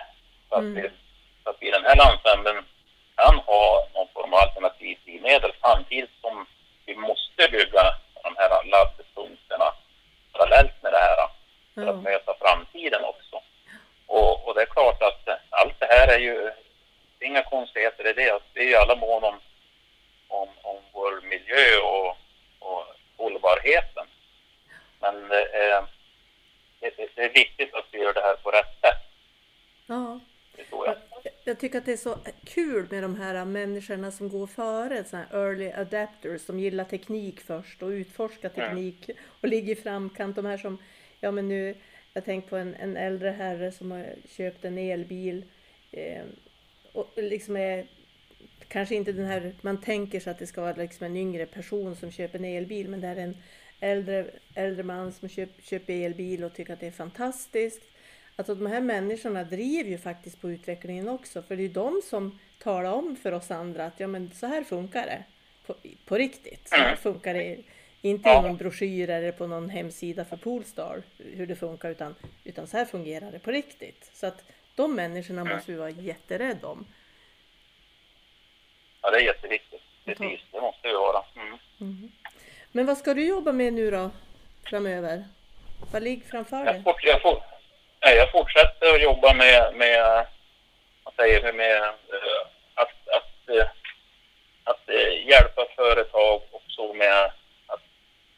Så 0.48 0.54
att, 0.54 0.60
Mm. 0.62 0.82
vi, 0.82 0.90
så 1.44 1.50
att 1.50 1.56
vi 1.60 1.68
i 1.68 1.70
den 1.70 1.84
här 1.84 1.96
landsänden 1.96 2.64
kan 3.16 3.38
ha 3.38 3.88
någon 3.94 4.08
form 4.14 4.32
av 4.32 4.38
alternativ 4.38 4.98
drivmedel 5.04 5.52
samtidigt 5.60 6.10
som 6.20 6.46
vi 6.86 6.94
måste 6.96 7.48
bygga 7.50 7.84
de 8.26 8.36
här 8.36 8.64
laddpunkterna 8.64 9.72
parallellt 10.32 10.82
med 10.82 10.92
det 10.92 10.98
här 10.98 11.16
för 11.74 11.82
Ja. 11.82 11.90
att 11.90 12.02
möta 12.02 12.34
framtiden 12.40 13.04
också. 13.04 13.42
Och, 14.06 14.48
och 14.48 14.54
det 14.54 14.62
är 14.62 14.66
klart 14.66 15.02
att 15.02 15.28
allt 15.50 15.80
det 15.80 15.86
här 15.86 16.08
är 16.08 16.18
ju 16.18 16.52
det 17.18 17.24
är 17.24 17.28
inga 17.28 17.42
konstigheter 17.42 18.06
i 18.10 18.12
det. 18.12 18.38
Vi 18.54 18.60
är 18.60 18.68
ju 18.68 18.76
alla 18.76 18.96
mån 18.96 19.24
om, 19.24 19.40
om, 20.28 20.48
om 20.62 20.76
vår 20.92 21.20
miljö 21.20 21.78
och, 21.82 22.16
och 22.58 22.84
hållbarheten. 23.16 24.06
Men 25.00 25.28
det 25.28 25.42
är, 25.44 25.84
det, 26.80 26.96
det- 26.96 27.10
det 27.16 27.24
är 27.24 27.28
viktigt 27.32 27.74
att 27.74 27.84
vi 27.90 27.98
gör 27.98 28.12
det 28.14 28.20
här 28.20 28.36
på 28.36 28.50
rätt 28.50 28.80
sätt. 28.80 29.02
Ja. 29.86 30.20
Jag. 31.44 31.58
Tycker 31.58 31.78
att 31.78 31.84
det 31.84 31.92
är 31.92 31.96
så 31.96 32.18
kul 32.44 32.86
med 32.90 33.02
de 33.02 33.16
här 33.16 33.44
människorna 33.44 34.10
som 34.10 34.28
går 34.28 34.46
före, 34.46 35.04
såna 35.04 35.22
här 35.22 35.38
early 35.38 35.70
adapters 35.70 36.40
som 36.40 36.58
gillar 36.58 36.84
teknik 36.84 37.40
först 37.40 37.82
och 37.82 37.88
utforskar 37.88 38.48
teknik 38.48 39.10
och 39.40 39.48
ligger 39.48 39.72
i 39.72 39.76
framkant. 39.76 40.36
De 40.36 40.44
här 40.44 40.56
som, 40.56 40.78
ja 41.20 41.30
men 41.30 41.48
nu, 41.48 41.74
jag 42.12 42.24
tänker 42.24 42.48
på 42.48 42.56
en, 42.56 42.74
en 42.74 42.96
äldre 42.96 43.30
herre 43.30 43.72
som 43.72 43.90
har 43.90 44.14
köpt 44.28 44.64
en 44.64 44.78
elbil 44.78 45.44
eh, 45.92 46.24
och 46.92 47.12
liksom 47.16 47.56
är 47.56 47.86
kanske 48.68 48.94
inte 48.94 49.12
den 49.12 49.26
här, 49.26 49.54
man 49.60 49.80
tänker 49.80 50.20
sig 50.20 50.30
att 50.30 50.38
det 50.38 50.46
ska 50.46 50.60
vara 50.60 50.76
liksom 50.76 51.06
en 51.06 51.16
yngre 51.16 51.46
person 51.46 51.96
som 51.96 52.10
köper 52.10 52.38
en 52.38 52.44
elbil, 52.44 52.88
men 52.88 53.00
det 53.00 53.08
är 53.08 53.16
en 53.16 53.36
äldre, 53.80 54.26
äldre 54.54 54.82
man 54.82 55.12
som 55.12 55.28
köp, 55.28 55.48
köper 55.62 55.92
elbil 55.92 56.44
och 56.44 56.54
tycker 56.54 56.72
att 56.72 56.80
det 56.80 56.86
är 56.86 56.90
fantastiskt. 56.90 57.82
Alltså 58.36 58.54
de 58.54 58.66
här 58.66 58.80
människorna 58.80 59.44
driver 59.44 59.90
ju 59.90 59.98
faktiskt 59.98 60.40
på 60.40 60.50
utvecklingen 60.50 61.08
också, 61.08 61.42
för 61.42 61.56
det 61.56 61.62
är 61.62 61.66
ju 61.66 61.72
de 61.72 62.02
som 62.04 62.38
talar 62.58 62.92
om 62.92 63.16
för 63.16 63.32
oss 63.32 63.50
andra 63.50 63.84
att 63.86 64.00
ja 64.00 64.06
men 64.06 64.30
så 64.34 64.46
här 64.46 64.64
funkar 64.64 65.06
det 65.06 65.24
på, 65.66 65.74
på 66.04 66.18
riktigt. 66.18 66.68
Så 66.68 66.76
här 66.76 66.96
funkar 66.96 67.34
det 67.34 67.58
inte 68.00 68.30
i 68.30 68.32
någon 68.32 68.56
broschyr 68.56 69.10
eller 69.10 69.32
på 69.32 69.46
någon 69.46 69.68
hemsida 69.68 70.24
för 70.24 70.36
Polestar 70.36 71.02
hur 71.18 71.46
det 71.46 71.56
funkar, 71.56 71.90
utan, 71.90 72.14
utan 72.44 72.66
så 72.66 72.76
här 72.76 72.84
fungerar 72.84 73.32
det 73.32 73.38
på 73.38 73.50
riktigt. 73.50 74.10
Så 74.12 74.26
att 74.26 74.44
de 74.74 74.94
människorna 74.94 75.44
måste 75.44 75.72
vi 75.72 75.78
vara 75.78 75.90
jätterädda 75.90 76.68
om. 76.68 76.86
Ja, 79.02 79.10
det 79.10 79.16
är 79.16 79.24
jätteviktigt. 79.24 79.82
Precis, 80.04 80.40
det 80.52 80.60
måste 80.60 80.88
vi 80.88 80.94
vara. 80.94 81.24
Mm. 81.80 82.12
Men 82.72 82.86
vad 82.86 82.98
ska 82.98 83.14
du 83.14 83.26
jobba 83.26 83.52
med 83.52 83.72
nu 83.72 83.90
då 83.90 84.10
framöver? 84.64 85.24
Vad 85.92 86.02
ligger 86.02 86.26
framför 86.26 86.64
dig? 86.64 86.74
Jag, 86.74 86.84
fort, 86.84 87.04
jag, 87.04 87.22
fort, 87.22 87.42
nej, 88.06 88.16
jag 88.16 88.30
fortsätter 88.30 88.94
att 88.94 89.02
jobba 89.02 89.34
med, 89.34 89.74
med 89.74 90.26
vad 91.04 91.14
säger 91.14 91.42
vi, 91.42 91.52
med 91.52 91.82
eh, 91.82 92.42
att, 92.74 92.94
att, 93.18 93.48
eh, 93.48 93.66
att, 94.64 94.88
att 94.88 94.94
hjälpa 95.32 95.66
företag 95.76 96.42
också 96.50 96.92
med 96.92 97.24
att 97.66 97.82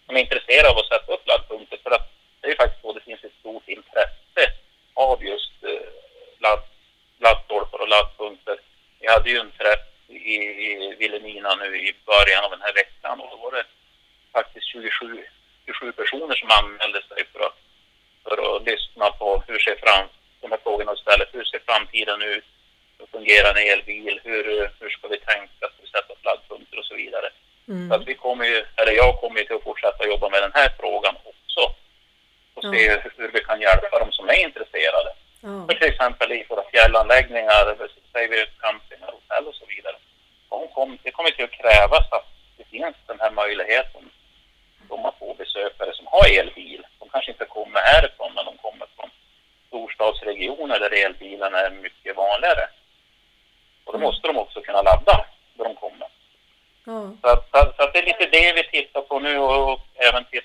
de 0.07 0.17
är 0.17 0.21
intresserade 0.21 0.71
av 0.71 0.79
att 0.79 0.87
sätta 0.87 1.13
upp 1.13 1.27
laddpunkter. 1.27 1.79
För 1.83 1.91
att 1.91 2.11
det 2.41 2.47
är 2.47 2.51
ju 2.51 2.57
faktiskt 2.57 2.83
så, 2.83 2.93
det 2.93 3.01
finns 3.01 3.25
ett 3.25 3.41
stort 3.41 3.69
intresse 3.69 4.45
av 4.95 5.25
just 5.25 5.53
ladd, 6.39 6.63
laddstolpar 7.19 7.81
och 7.81 7.89
laddpunkter. 7.89 8.57
Vi 9.01 9.07
hade 9.09 9.31
ju 9.31 9.39
en 9.39 9.51
träff 9.51 9.87
i, 10.09 10.35
i 10.69 10.97
Vilhelmina 10.99 11.55
nu 11.55 11.77
i 11.77 11.95
början 12.07 12.45
av 12.45 12.51
den 12.51 12.63
här 12.63 12.75
veckan 12.75 13.21
och 13.21 13.31
då 13.31 13.37
var 13.37 13.53
det 13.53 13.65
faktiskt 14.33 14.67
27 14.67 15.25
27 15.67 15.93
personer 15.93 16.35
som 16.35 16.51
anmälde 16.51 17.03
sig 17.09 17.25
för 17.33 17.41
att, 17.47 17.59
för 18.29 18.57
att 18.57 18.63
lyssna 18.63 19.11
på 19.11 19.43
hur 19.47 19.59
ser 19.59 19.77
fram, 19.77 20.07
de 20.41 20.51
här 20.51 20.61
frågorna 20.63 20.93
istället. 20.93 21.29
Hur 21.33 21.45
ser 21.45 21.61
framtiden 21.67 22.23
ut? 22.23 22.45
Hur 22.99 23.07
fungerar 23.07 23.51
en 23.55 23.73
elbil? 23.73 24.21
Hur, 24.25 24.71
hur 24.81 24.91
ska 24.91 25.09
vi 25.09 25.19
tänka? 25.19 25.65
Ska 25.73 25.83
vi 25.83 25.89
sätta 25.89 26.15
flaggpunkter 26.23 26.79
och 26.79 26.85
så 26.85 26.95
vidare? 26.95 27.29
Mm. 27.69 27.89
Så 27.89 27.95
att 27.95 28.09
vi 28.09 28.15
kommer 28.15 28.45
ju, 28.45 28.65
eller 28.77 28.93
jag 28.93 29.21
kommer 29.21 29.39
ju 29.41 29.45
till 29.47 29.57
att 29.57 29.63
fortsätta 29.63 30.07
jobba 30.07 30.29
med 30.29 30.43
den 30.43 30.53
här 30.55 30.71
frågan 30.81 31.15
också. 31.25 31.63
Och 32.55 32.63
se 32.63 33.01
hur 33.17 33.31
vi 33.33 33.41
kan 33.41 33.61
hjälpa 33.61 33.99
dem 33.99 34.13
som 34.13 34.29
är 34.29 34.45
intresserade. 34.47 35.11
Ja. 35.41 35.67
För 35.67 35.75
till 35.75 35.93
exempel 35.93 36.33
i 36.33 36.47
våra 36.49 36.65
fjällanläggningar, 36.71 37.65
säger 38.13 38.29
vi 38.29 38.47
campingar, 38.61 39.13
hotell 39.13 39.47
och 39.47 39.55
så 39.55 39.67
vidare. 39.67 39.97
De 40.49 40.69
kom, 40.69 40.99
det 41.03 41.11
kommer 41.11 41.31
till 41.31 41.45
att 41.45 41.61
krävas 41.63 42.13
att 42.13 42.27
det 42.57 42.65
finns 42.65 42.97
den 43.07 43.21
här 43.21 43.31
möjligheten 43.31 44.11
om 44.89 45.05
att 45.07 45.19
få 45.19 45.35
besökare 45.35 45.93
som 45.95 46.07
har 46.07 46.41
elbil. 46.41 46.78
De 47.09 47.13
kanske 47.13 47.31
inte 47.33 47.45
kommer 47.45 47.81
härifrån, 47.81 48.33
men 48.35 48.45
de 48.45 48.57
kommer 48.57 48.87
från 48.97 49.11
storstadsregioner 49.69 50.81
där 50.81 51.05
elbilen 51.05 51.55
är 51.55 51.71
mycket 51.71 52.17
vanligare. 52.17 52.69
Och 53.85 53.93
då 53.93 53.99
Mm. 53.99 54.07
måste 54.07 54.27
de 54.29 54.37
också 54.39 54.61
kunna 54.61 54.83
ladda 54.83 55.27
när 55.55 55.65
de 55.65 55.75
kommer. 55.75 56.09
Ja. 56.87 57.13
Så, 57.23 57.29
att, 57.29 57.51
så, 57.77 57.83
att- 57.83 57.93
det 57.93 57.99
är 57.99 58.07
lite 58.07 58.27
det 58.27 58.53
vi 58.53 58.65
tittar 58.65 59.01
på 59.03 59.19
nu 59.19 59.39
och, 59.39 59.73
och 59.73 59.81
även 59.95 60.25
till 60.25 60.41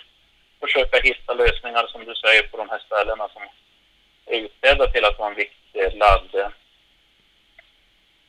försöka 0.60 1.02
hitta 1.02 1.34
lösningar 1.34 1.88
som 1.88 2.06
du 2.06 2.16
säger 2.16 2.44
på 2.44 2.58
de 2.58 2.70
här 2.70 2.80
ställena 2.80 3.30
som 3.30 3.42
är 4.26 4.36
utsedda 4.40 4.88
till 4.92 5.06
att 5.06 5.20
vara 5.20 5.30
en 5.30 5.36
viktig 5.36 5.94
ladd 5.98 6.36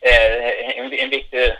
eh, 0.00 0.78
en, 0.78 0.92
en 0.92 1.10
viktig 1.10 1.54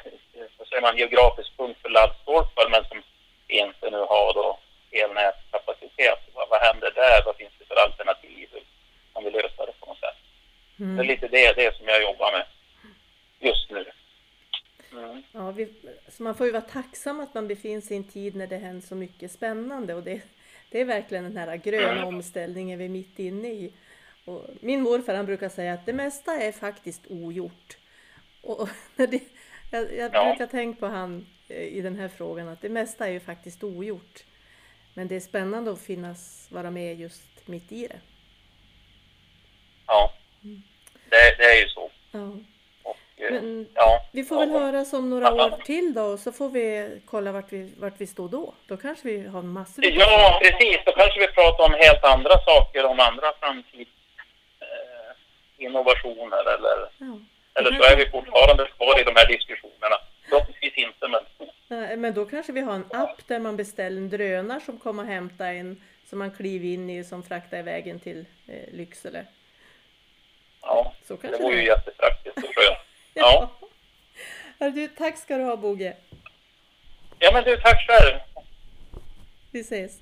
vad 0.58 0.68
säger 0.68 0.82
man, 0.82 0.98
geografisk 0.98 1.56
punkt 1.56 1.78
för 1.82 1.88
laddstolpar 1.88 2.68
men 2.70 2.84
som 2.84 3.02
inte 3.48 3.90
nu 3.90 3.98
har 3.98 4.32
då 4.34 4.58
elnätskapacitet. 4.90 6.18
Vad, 6.34 6.48
vad 6.48 6.60
händer 6.60 6.90
där? 6.94 7.22
Vad 7.24 7.37
finns 7.37 7.52
det 7.58 7.64
för 7.64 7.74
alternativ? 7.76 8.48
Hur 8.52 8.62
kan 9.14 9.24
vi 9.24 9.30
lösa 9.30 9.66
det 9.66 9.72
på 9.80 9.87
något 9.87 10.00
sätt? 10.00 10.16
Det 11.35 11.44
är 11.47 11.53
Mm. 11.53 11.64
det, 11.64 11.77
som 11.79 11.88
jag 11.88 12.03
jobbar 12.03 12.33
med 12.33 12.47
just 13.51 13.70
nu. 13.70 13.85
Mm. 14.92 15.23
Ja, 15.33 15.51
vi, 15.51 15.68
så 16.09 16.23
man 16.23 16.35
får 16.35 16.47
ju 16.47 16.53
vara 16.53 16.62
tacksam 16.62 17.20
att 17.20 17.35
man 17.35 17.49
befinner 17.49 17.81
sig 17.81 17.94
i 17.94 17.97
en 17.99 18.05
tid 18.05 18.35
när 18.37 18.47
det 18.47 18.57
händer 18.57 18.87
så 18.87 18.94
mycket 18.94 19.33
spännande 19.33 19.94
och 19.94 20.03
det, 20.03 20.23
det 20.70 20.81
är 20.81 20.85
verkligen 20.85 21.25
den 21.25 21.37
här 21.37 21.57
gröna 21.57 22.07
omställningen 22.07 22.79
vi 22.79 22.85
är 22.85 22.88
mitt 22.88 23.18
inne 23.18 23.49
i. 23.49 23.73
Och 24.25 24.47
min 24.61 24.83
morfar 24.83 25.14
han 25.14 25.27
brukar 25.27 25.49
säga 25.49 25.73
att 25.75 25.87
det 25.87 25.92
mesta 25.92 26.33
är 26.42 26.53
faktiskt 26.53 27.07
ogjort. 27.09 27.77
Och, 28.42 28.68
när 28.97 29.07
det, 29.07 29.20
jag 29.70 29.92
jag 29.97 30.14
Ja. 30.14 30.25
brukar 30.31 30.47
tänka 30.47 30.81
på 30.81 30.87
han 30.87 31.27
eh, 31.49 31.62
i 31.62 31.81
den 31.81 31.97
här 31.97 32.09
frågan 32.09 32.49
att 32.49 32.61
det 32.61 32.68
mesta 32.68 33.07
är 33.07 33.12
ju 33.12 33.20
faktiskt 33.20 33.64
ogjort. 33.64 34.25
Men 34.94 35.09
det 35.09 35.16
är 35.16 35.20
spännande 35.20 35.73
att 35.73 35.81
finnas, 35.81 36.49
vara 36.51 36.70
med 36.70 37.01
just 37.01 37.49
mitt 37.49 37.73
i 37.73 37.87
det. 37.87 38.01
Ja, 39.87 40.12
det, 41.14 41.35
det 41.38 41.44
är 41.44 41.62
ju 41.62 41.68
så. 41.68 41.90
Ja. 42.12 42.31
Och, 42.83 43.22
eh, 43.22 43.33
Men 43.33 43.68
ja, 43.74 44.07
Vi 44.12 44.24
får 44.24 44.38
väl 44.38 44.50
ja. 44.50 44.59
höras 44.59 44.92
om 44.92 45.11
några 45.11 45.33
år 45.33 45.50
till 45.64 45.94
då 45.94 46.03
och 46.03 46.18
så 46.18 46.33
får 46.33 46.48
vi 46.48 47.00
kolla 47.07 47.33
vart 47.33 47.53
vi, 47.53 47.72
vart 47.77 48.00
vi 48.00 48.07
står 48.07 48.29
då. 48.29 48.55
Då 48.68 48.77
kanske 48.77 49.09
vi 49.09 49.27
har 49.27 49.42
massor 49.42 49.87
av 49.87 49.92
Ja, 49.92 50.40
precis. 50.42 50.79
Då 50.87 50.92
kanske 50.92 51.20
vi 51.20 51.27
pratar 51.27 51.64
om 51.64 51.74
helt 51.74 52.05
andra 52.05 52.38
saker, 52.38 52.85
om 52.85 53.00
andra 53.00 53.33
framtids 53.40 53.90
eh, 54.61 55.66
eller, 55.66 56.88
eller 57.55 57.72
så 57.79 57.83
är 57.92 57.96
vi 57.96 58.11
fortfarande 58.11 58.68
kvar 58.77 59.00
i 59.00 59.05
de 59.05 59.12
här 59.16 59.29
diskussionerna. 59.29 59.96
Förhoppningsvis 60.29 60.74
inte, 60.77 61.09
men 61.09 62.00
Men 62.00 62.14
då 62.14 62.24
kanske 62.24 62.53
vi 62.53 62.61
har 62.61 62.74
en 62.74 62.87
app 62.92 63.29
där 63.29 63.38
man 63.38 63.57
beställer 63.57 63.96
en 63.96 64.11
drönare 64.11 64.61
som 64.61 64.79
kommer 64.79 65.03
och 65.03 65.09
hämtar 65.09 65.53
en 65.53 65.83
som 66.07 66.18
man 66.18 66.31
kliver 66.31 66.68
in 66.68 66.90
i 66.90 67.05
som 67.05 67.22
fraktar 67.22 67.59
iväg 67.59 67.87
en 67.87 68.00
till 68.00 68.27
eh, 68.48 68.74
Lycksele. 68.74 69.27
ja, 70.62 70.93
Så 71.04 71.14
det 71.14 71.20
kanske 71.22 71.42
vore 71.42 71.56
ju 71.56 71.66
jättepraktiskt 71.66 72.36
och 72.36 72.54
skönt. 72.54 72.78
Ja. 73.16 73.50
Hörru 74.58 74.70
Du, 74.70 74.88
tack 74.88 75.18
ska 75.18 75.36
du 75.36 75.44
ha 75.44 75.56
Boge. 75.56 75.96
Ja, 77.18 77.30
men 77.32 77.44
du, 77.44 77.56
tack 77.56 77.86
själv. 77.86 78.20
Vi 79.50 79.60
ses. 79.60 79.98